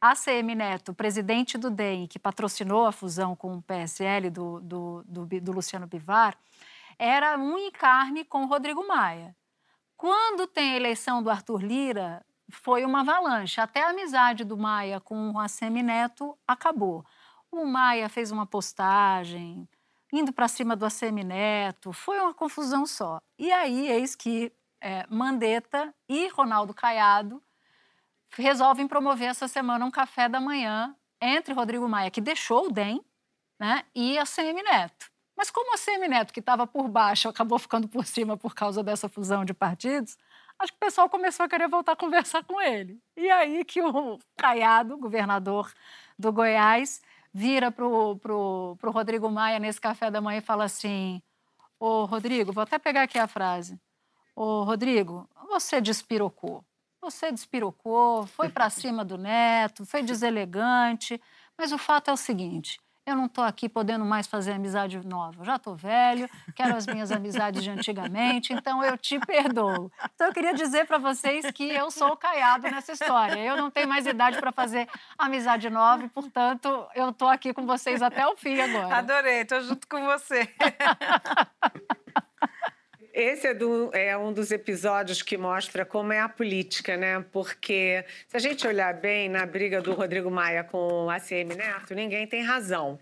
ACM 0.00 0.54
Neto, 0.54 0.94
presidente 0.94 1.56
do 1.56 1.70
DEM, 1.70 2.06
que 2.06 2.18
patrocinou 2.18 2.86
a 2.86 2.92
fusão 2.92 3.34
com 3.34 3.56
o 3.56 3.62
PSL 3.62 4.30
do, 4.30 4.60
do, 4.60 5.04
do, 5.06 5.26
do 5.26 5.52
Luciano 5.52 5.86
Bivar, 5.86 6.36
era 6.98 7.38
um 7.38 7.58
em 7.58 7.70
carne 7.70 8.24
com 8.24 8.44
o 8.44 8.46
Rodrigo 8.46 8.86
Maia. 8.86 9.34
Quando 9.96 10.46
tem 10.46 10.74
a 10.74 10.76
eleição 10.76 11.22
do 11.22 11.30
Arthur 11.30 11.62
Lira, 11.62 12.24
foi 12.50 12.84
uma 12.84 13.00
avalanche. 13.00 13.60
Até 13.60 13.82
a 13.82 13.90
amizade 13.90 14.44
do 14.44 14.56
Maia 14.56 15.00
com 15.00 15.30
o 15.30 15.38
Assemi 15.38 15.82
Neto 15.82 16.36
acabou. 16.46 17.04
O 17.50 17.64
Maia 17.64 18.08
fez 18.08 18.30
uma 18.30 18.46
postagem 18.46 19.68
indo 20.12 20.32
para 20.32 20.48
cima 20.48 20.76
do 20.76 20.84
Assemi 20.84 21.24
Neto, 21.24 21.92
foi 21.92 22.18
uma 22.20 22.32
confusão 22.32 22.86
só. 22.86 23.20
E 23.38 23.50
aí, 23.52 23.88
eis 23.88 24.14
que 24.14 24.52
é, 24.80 25.06
Mandetta 25.08 25.92
e 26.08 26.28
Ronaldo 26.28 26.72
Caiado 26.72 27.42
resolvem 28.42 28.86
promover 28.86 29.28
essa 29.28 29.48
semana 29.48 29.84
um 29.84 29.90
café 29.90 30.28
da 30.28 30.40
manhã 30.40 30.94
entre 31.20 31.54
Rodrigo 31.54 31.88
Maia, 31.88 32.10
que 32.10 32.20
deixou 32.20 32.66
o 32.66 32.70
DEM, 32.70 33.02
né, 33.58 33.84
e 33.94 34.18
a 34.18 34.24
CM 34.24 34.62
Neto. 34.62 35.10
Mas 35.36 35.50
como 35.50 35.74
a 35.74 35.78
CM 35.78 36.08
Neto, 36.08 36.32
que 36.32 36.40
estava 36.40 36.66
por 36.66 36.88
baixo, 36.88 37.28
acabou 37.28 37.58
ficando 37.58 37.88
por 37.88 38.06
cima 38.06 38.36
por 38.36 38.54
causa 38.54 38.82
dessa 38.82 39.08
fusão 39.08 39.44
de 39.44 39.52
partidos, 39.52 40.16
acho 40.58 40.72
que 40.72 40.76
o 40.76 40.80
pessoal 40.80 41.08
começou 41.08 41.44
a 41.44 41.48
querer 41.48 41.68
voltar 41.68 41.92
a 41.92 41.96
conversar 41.96 42.42
com 42.44 42.60
ele. 42.60 43.00
E 43.16 43.30
aí 43.30 43.64
que 43.64 43.82
o 43.82 44.18
Caiado, 44.36 44.96
governador 44.96 45.72
do 46.18 46.32
Goiás, 46.32 47.02
vira 47.32 47.70
para 47.70 47.86
o 47.86 48.78
Rodrigo 48.84 49.30
Maia 49.30 49.58
nesse 49.58 49.80
café 49.80 50.10
da 50.10 50.20
manhã 50.20 50.38
e 50.38 50.42
fala 50.42 50.64
assim: 50.64 51.22
Ô 51.78 52.04
Rodrigo, 52.04 52.52
vou 52.52 52.62
até 52.62 52.78
pegar 52.78 53.02
aqui 53.02 53.18
a 53.18 53.26
frase. 53.26 53.78
Ô 54.34 54.64
Rodrigo, 54.64 55.28
você 55.48 55.80
despirocou. 55.80 56.64
Você 57.00 57.30
despirocou, 57.30 58.26
foi 58.26 58.48
para 58.48 58.70
cima 58.70 59.04
do 59.04 59.16
neto, 59.16 59.84
foi 59.86 60.02
deselegante, 60.02 61.20
mas 61.56 61.72
o 61.72 61.78
fato 61.78 62.10
é 62.10 62.12
o 62.12 62.16
seguinte: 62.16 62.78
eu 63.06 63.14
não 63.14 63.26
estou 63.26 63.44
aqui 63.44 63.68
podendo 63.68 64.04
mais 64.04 64.26
fazer 64.26 64.50
amizade 64.50 64.98
nova. 65.06 65.40
Eu 65.40 65.44
já 65.44 65.54
estou 65.54 65.76
velho, 65.76 66.28
quero 66.56 66.74
as 66.74 66.88
minhas 66.88 67.12
amizades 67.12 67.62
de 67.62 67.70
antigamente, 67.70 68.52
então 68.52 68.82
eu 68.82 68.98
te 68.98 69.16
perdoo. 69.20 69.92
Então 70.12 70.26
eu 70.26 70.34
queria 70.34 70.52
dizer 70.52 70.86
para 70.86 70.98
vocês 70.98 71.48
que 71.52 71.68
eu 71.68 71.88
sou 71.88 72.08
o 72.08 72.16
caiado 72.16 72.68
nessa 72.68 72.92
história. 72.92 73.38
Eu 73.38 73.56
não 73.56 73.70
tenho 73.70 73.88
mais 73.88 74.06
idade 74.06 74.40
para 74.40 74.50
fazer 74.50 74.88
amizade 75.16 75.70
nova 75.70 76.04
e, 76.04 76.08
portanto, 76.08 76.84
eu 76.96 77.10
estou 77.10 77.28
aqui 77.28 77.52
com 77.52 77.64
vocês 77.64 78.02
até 78.02 78.26
o 78.26 78.36
fim 78.36 78.58
agora. 78.60 78.96
Adorei, 78.96 79.42
estou 79.42 79.60
junto 79.60 79.86
com 79.86 80.04
você. 80.04 80.48
Esse 83.16 83.46
é, 83.46 83.54
do, 83.54 83.88
é, 83.94 84.14
um 84.14 84.30
dos 84.30 84.50
episódios 84.50 85.22
que 85.22 85.38
mostra 85.38 85.86
como 85.86 86.12
é 86.12 86.20
a 86.20 86.28
política, 86.28 86.98
né? 86.98 87.24
Porque 87.32 88.04
se 88.28 88.36
a 88.36 88.38
gente 88.38 88.66
olhar 88.66 88.92
bem 88.92 89.26
na 89.26 89.46
briga 89.46 89.80
do 89.80 89.94
Rodrigo 89.94 90.30
Maia 90.30 90.62
com 90.62 91.06
o 91.06 91.08
ACM 91.08 91.54
Neto, 91.56 91.94
ninguém 91.94 92.26
tem 92.26 92.42
razão. 92.42 92.98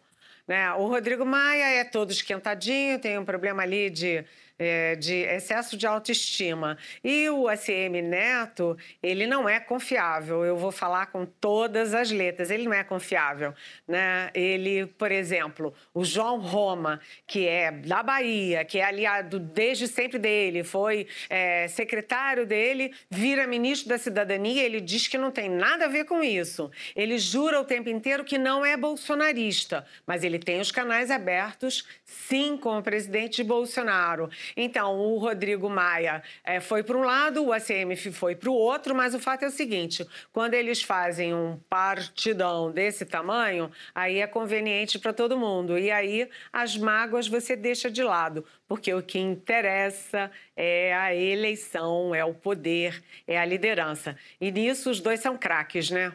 Né? 0.46 0.72
O 0.74 0.86
Rodrigo 0.86 1.26
Maia 1.26 1.80
é 1.80 1.82
todo 1.82 2.12
esquentadinho, 2.12 3.00
tem 3.00 3.18
um 3.18 3.24
problema 3.24 3.64
ali 3.64 3.90
de 3.90 4.24
é, 4.58 4.94
de 4.96 5.14
excesso 5.14 5.76
de 5.76 5.86
autoestima. 5.86 6.78
E 7.02 7.28
o 7.30 7.48
ACM 7.48 8.02
Neto, 8.02 8.76
ele 9.02 9.26
não 9.26 9.48
é 9.48 9.58
confiável. 9.60 10.44
Eu 10.44 10.56
vou 10.56 10.70
falar 10.70 11.06
com 11.06 11.26
todas 11.26 11.94
as 11.94 12.10
letras. 12.10 12.50
Ele 12.50 12.64
não 12.64 12.72
é 12.72 12.84
confiável, 12.84 13.54
né? 13.86 14.30
Ele, 14.34 14.86
por 14.86 15.10
exemplo, 15.10 15.74
o 15.92 16.04
João 16.04 16.40
Roma, 16.40 17.00
que 17.26 17.46
é 17.46 17.70
da 17.70 18.02
Bahia, 18.02 18.64
que 18.64 18.78
é 18.78 18.84
aliado 18.84 19.38
desde 19.38 19.88
sempre 19.88 20.18
dele, 20.18 20.62
foi 20.62 21.06
é, 21.28 21.68
secretário 21.68 22.46
dele, 22.46 22.92
vira 23.10 23.46
ministro 23.46 23.88
da 23.88 23.98
Cidadania. 23.98 24.62
Ele 24.62 24.80
diz 24.80 25.08
que 25.08 25.18
não 25.18 25.30
tem 25.30 25.48
nada 25.48 25.86
a 25.86 25.88
ver 25.88 26.04
com 26.04 26.22
isso. 26.22 26.70
Ele 26.94 27.18
jura 27.18 27.60
o 27.60 27.64
tempo 27.64 27.88
inteiro 27.88 28.24
que 28.24 28.38
não 28.38 28.64
é 28.64 28.76
bolsonarista, 28.76 29.86
mas 30.06 30.22
ele 30.22 30.38
tem 30.38 30.60
os 30.60 30.70
canais 30.70 31.10
abertos, 31.10 31.86
sim, 32.04 32.56
com 32.56 32.78
o 32.78 32.82
presidente 32.82 33.42
Bolsonaro. 33.42 34.30
Então, 34.56 34.98
o 34.98 35.18
Rodrigo 35.18 35.68
Maia 35.68 36.22
é, 36.44 36.60
foi 36.60 36.82
para 36.82 36.96
um 36.96 37.02
lado, 37.02 37.44
o 37.44 37.52
ACM 37.52 37.94
foi 38.12 38.34
para 38.34 38.50
o 38.50 38.54
outro, 38.54 38.94
mas 38.94 39.14
o 39.14 39.18
fato 39.18 39.44
é 39.44 39.48
o 39.48 39.50
seguinte: 39.50 40.06
quando 40.32 40.54
eles 40.54 40.82
fazem 40.82 41.34
um 41.34 41.58
partidão 41.68 42.70
desse 42.70 43.04
tamanho, 43.04 43.70
aí 43.94 44.20
é 44.20 44.26
conveniente 44.26 44.98
para 44.98 45.12
todo 45.12 45.38
mundo. 45.38 45.78
E 45.78 45.90
aí 45.90 46.28
as 46.52 46.76
mágoas 46.76 47.26
você 47.26 47.56
deixa 47.56 47.90
de 47.90 48.02
lado, 48.02 48.44
porque 48.68 48.92
o 48.92 49.02
que 49.02 49.18
interessa 49.18 50.30
é 50.56 50.94
a 50.94 51.14
eleição, 51.14 52.14
é 52.14 52.24
o 52.24 52.34
poder, 52.34 53.02
é 53.26 53.38
a 53.38 53.44
liderança. 53.44 54.16
E 54.40 54.50
nisso 54.50 54.90
os 54.90 55.00
dois 55.00 55.20
são 55.20 55.36
craques, 55.36 55.90
né? 55.90 56.12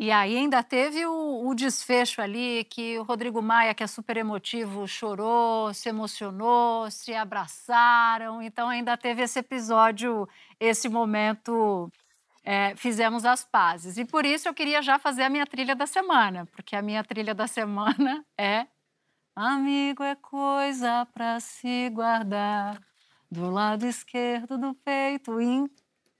E 0.00 0.12
aí 0.12 0.36
ainda 0.36 0.62
teve 0.62 1.04
o, 1.06 1.48
o, 1.48 1.54
desfecho 1.56 2.22
ali 2.22 2.62
que 2.70 2.96
o 3.00 3.02
Rodrigo 3.02 3.42
Maia, 3.42 3.74
que 3.74 3.82
é 3.82 3.86
super 3.88 4.16
emotivo, 4.16 4.86
chorou, 4.86 5.74
se 5.74 5.88
emocionou, 5.88 6.88
se 6.88 7.12
abraçaram. 7.14 8.40
Então 8.40 8.68
ainda 8.68 8.96
teve 8.96 9.22
esse 9.22 9.40
episódio, 9.40 10.28
esse 10.60 10.88
momento, 10.88 11.90
é, 12.44 12.76
fizemos 12.76 13.24
as 13.24 13.44
pazes. 13.44 13.98
E 13.98 14.04
por 14.04 14.24
isso 14.24 14.48
eu 14.48 14.54
queria 14.54 14.80
já 14.82 15.00
fazer 15.00 15.24
a 15.24 15.28
minha 15.28 15.44
trilha 15.44 15.74
da 15.74 15.84
semana, 15.84 16.46
porque 16.46 16.76
a 16.76 16.82
minha 16.82 17.02
trilha 17.02 17.34
da 17.34 17.48
semana 17.48 18.24
é 18.38 18.68
Amigo 19.34 20.04
é 20.04 20.14
coisa 20.14 21.06
para 21.12 21.40
se 21.40 21.90
guardar 21.90 22.80
do 23.30 23.50
lado 23.50 23.84
esquerdo 23.84 24.56
do 24.58 24.74
peito, 24.74 25.40
em 25.40 25.68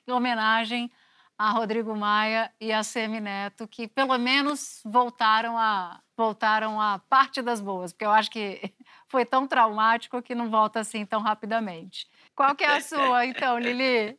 homenagem 0.09 0.91
a 1.39 1.51
Rodrigo 1.51 1.95
Maia 1.95 2.51
e 2.61 2.73
a 2.73 2.83
Semi 2.83 3.21
Neto, 3.21 3.69
que 3.69 3.87
pelo 3.87 4.19
menos 4.19 4.81
voltaram 4.85 5.57
a 5.57 6.01
voltaram 6.17 6.81
a 6.81 6.99
parte 6.99 7.41
das 7.41 7.61
boas, 7.61 7.93
porque 7.93 8.05
eu 8.05 8.11
acho 8.11 8.29
que 8.29 8.75
foi 9.07 9.25
tão 9.25 9.47
traumático 9.47 10.21
que 10.21 10.35
não 10.35 10.51
volta 10.51 10.81
assim 10.81 11.07
tão 11.07 11.23
rapidamente. 11.23 12.09
Qual 12.35 12.57
que 12.57 12.65
é 12.65 12.77
a 12.77 12.81
sua, 12.81 13.25
então, 13.25 13.57
Lili? 13.57 14.19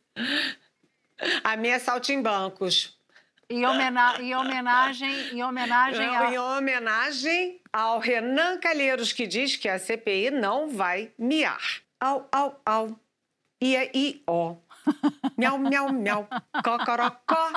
A 1.44 1.56
minha 1.58 1.74
é 1.74 1.78
Saltimbancos. 1.78 2.98
Em, 3.50 3.66
homena 3.66 4.16
em 4.18 4.34
homenagem, 4.34 5.34
em 5.34 5.42
homenagem, 5.42 6.06
não, 6.06 6.16
ao... 6.16 6.32
em 6.32 6.38
homenagem 6.38 7.60
ao 7.70 7.98
Renan 7.98 8.58
Calheiros, 8.58 9.12
que 9.12 9.26
diz 9.26 9.56
que 9.56 9.68
a 9.68 9.78
CPI 9.78 10.30
não 10.30 10.70
vai 10.70 11.12
miar. 11.18 11.82
Au, 12.00 12.26
au, 12.32 12.60
au. 12.64 12.98
Ia, 13.60 13.90
i, 13.92 14.22
ó 14.26 14.56
miau, 15.36 15.58
miau, 15.58 15.92
miau, 15.92 16.28
cocorocó. 16.64 17.52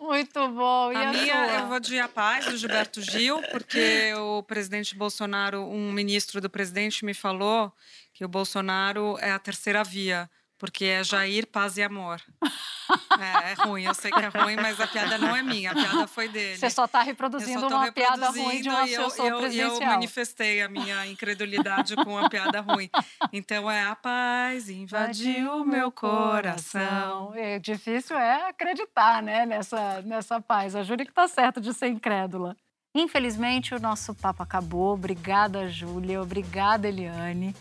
Muito 0.00 0.48
bom. 0.48 0.92
E 0.92 0.96
a, 0.96 1.08
a 1.08 1.12
minha, 1.12 1.46
eu 1.58 1.68
vou 1.68 1.80
de 1.80 1.98
A 1.98 2.08
Paz, 2.08 2.46
do 2.46 2.56
Gilberto 2.56 3.00
Gil, 3.02 3.40
porque 3.50 4.12
o 4.14 4.42
presidente 4.42 4.94
Bolsonaro, 4.94 5.62
um 5.62 5.92
ministro 5.92 6.40
do 6.40 6.50
presidente 6.50 7.04
me 7.04 7.14
falou 7.14 7.72
que 8.12 8.24
o 8.24 8.28
Bolsonaro 8.28 9.16
é 9.20 9.30
a 9.30 9.38
terceira 9.38 9.84
via 9.84 10.28
porque 10.58 10.84
é 10.84 11.04
Jair, 11.04 11.46
Paz 11.46 11.76
e 11.76 11.82
Amor. 11.82 12.20
É, 13.20 13.50
é, 13.50 13.54
ruim, 13.54 13.82
eu 13.82 13.92
sei 13.92 14.10
que 14.10 14.18
é 14.18 14.28
ruim, 14.28 14.56
mas 14.56 14.80
a 14.80 14.86
piada 14.86 15.18
não 15.18 15.36
é 15.36 15.42
minha, 15.42 15.72
a 15.72 15.74
piada 15.74 16.06
foi 16.06 16.26
dele. 16.28 16.56
Você 16.56 16.70
só 16.70 16.86
está 16.86 17.02
reproduzindo 17.02 17.66
uma 17.66 17.84
reproduzindo 17.84 17.92
piada 17.92 18.30
ruim 18.30 18.62
de 18.62 18.68
uma 18.70 18.88
eu, 18.88 19.08
eu, 19.18 19.52
eu 19.52 19.80
manifestei 19.80 20.62
a 20.62 20.68
minha 20.68 21.06
incredulidade 21.06 21.96
com 21.96 22.16
a 22.16 22.30
piada 22.30 22.60
ruim. 22.60 22.88
Então 23.30 23.70
é 23.70 23.84
a 23.84 23.94
paz 23.94 24.70
invadiu 24.70 25.64
meu 25.66 25.92
coração. 25.92 27.34
É, 27.34 27.58
difícil 27.58 28.16
é 28.16 28.48
acreditar 28.48 29.22
né, 29.22 29.44
nessa, 29.44 30.00
nessa 30.02 30.40
paz. 30.40 30.74
A 30.74 30.82
Júlia 30.82 31.04
que 31.04 31.12
está 31.12 31.28
certo 31.28 31.60
de 31.60 31.74
ser 31.74 31.88
incrédula. 31.88 32.56
Infelizmente, 32.94 33.74
o 33.74 33.80
nosso 33.80 34.14
papo 34.14 34.42
acabou. 34.42 34.94
Obrigada, 34.94 35.68
Júlia. 35.68 36.22
Obrigada, 36.22 36.88
Eliane. 36.88 37.54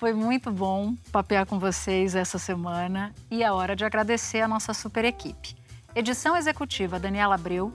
Foi 0.00 0.14
muito 0.14 0.50
bom 0.50 0.94
papear 1.12 1.44
com 1.44 1.58
vocês 1.58 2.14
essa 2.14 2.38
semana 2.38 3.14
e 3.30 3.42
é 3.42 3.52
hora 3.52 3.76
de 3.76 3.84
agradecer 3.84 4.40
a 4.40 4.48
nossa 4.48 4.72
super 4.72 5.04
equipe. 5.04 5.54
Edição 5.94 6.34
executiva 6.34 6.98
Daniela 6.98 7.34
Abreu, 7.34 7.70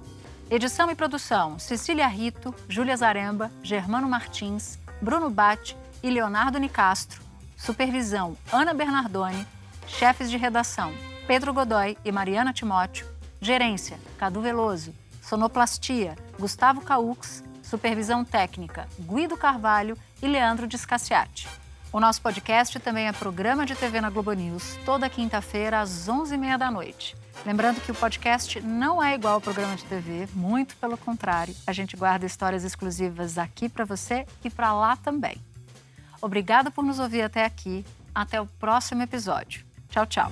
edição 0.49 0.89
e 0.89 0.95
produção 0.95 1.59
Cecília 1.59 2.07
Rito, 2.07 2.51
Júlia 2.67 2.97
Zaremba, 2.97 3.51
Germano 3.61 4.09
Martins, 4.09 4.79
Bruno 4.99 5.29
Bate 5.29 5.77
e 6.01 6.09
Leonardo 6.09 6.57
Nicastro. 6.57 7.21
Supervisão 7.55 8.35
Ana 8.51 8.73
Bernardoni, 8.73 9.45
chefes 9.85 10.27
de 10.27 10.35
redação 10.35 10.95
Pedro 11.27 11.53
Godoy 11.53 11.95
e 12.03 12.11
Mariana 12.11 12.51
Timóteo, 12.51 13.05
gerência 13.39 13.99
Cadu 14.17 14.41
Veloso, 14.41 14.95
sonoplastia 15.21 16.15
Gustavo 16.39 16.81
Caux, 16.81 17.43
supervisão 17.61 18.25
técnica 18.25 18.87
Guido 18.97 19.37
Carvalho 19.37 19.95
e 20.23 20.27
Leandro 20.27 20.65
Discassiati. 20.65 21.63
O 21.95 21.99
nosso 22.01 22.21
podcast 22.21 22.77
também 22.81 23.07
é 23.07 23.13
programa 23.13 23.65
de 23.65 23.73
TV 23.73 24.01
na 24.01 24.09
Globo 24.09 24.33
News, 24.33 24.77
toda 24.83 25.09
quinta-feira 25.09 25.79
às 25.79 26.09
11h30 26.09 26.57
da 26.57 26.69
noite. 26.69 27.15
Lembrando 27.45 27.79
que 27.79 27.89
o 27.89 27.95
podcast 27.95 28.59
não 28.59 29.01
é 29.01 29.15
igual 29.15 29.35
ao 29.35 29.39
programa 29.39 29.77
de 29.77 29.85
TV, 29.85 30.27
muito 30.33 30.75
pelo 30.75 30.97
contrário. 30.97 31.55
A 31.65 31.71
gente 31.71 31.95
guarda 31.95 32.25
histórias 32.25 32.65
exclusivas 32.65 33.37
aqui 33.37 33.69
para 33.69 33.85
você 33.85 34.27
e 34.43 34.49
para 34.49 34.73
lá 34.73 34.97
também. 34.97 35.37
Obrigada 36.21 36.69
por 36.69 36.83
nos 36.83 36.99
ouvir 36.99 37.21
até 37.21 37.45
aqui. 37.45 37.85
Até 38.13 38.41
o 38.41 38.45
próximo 38.45 39.01
episódio. 39.01 39.65
Tchau, 39.87 40.05
tchau. 40.05 40.31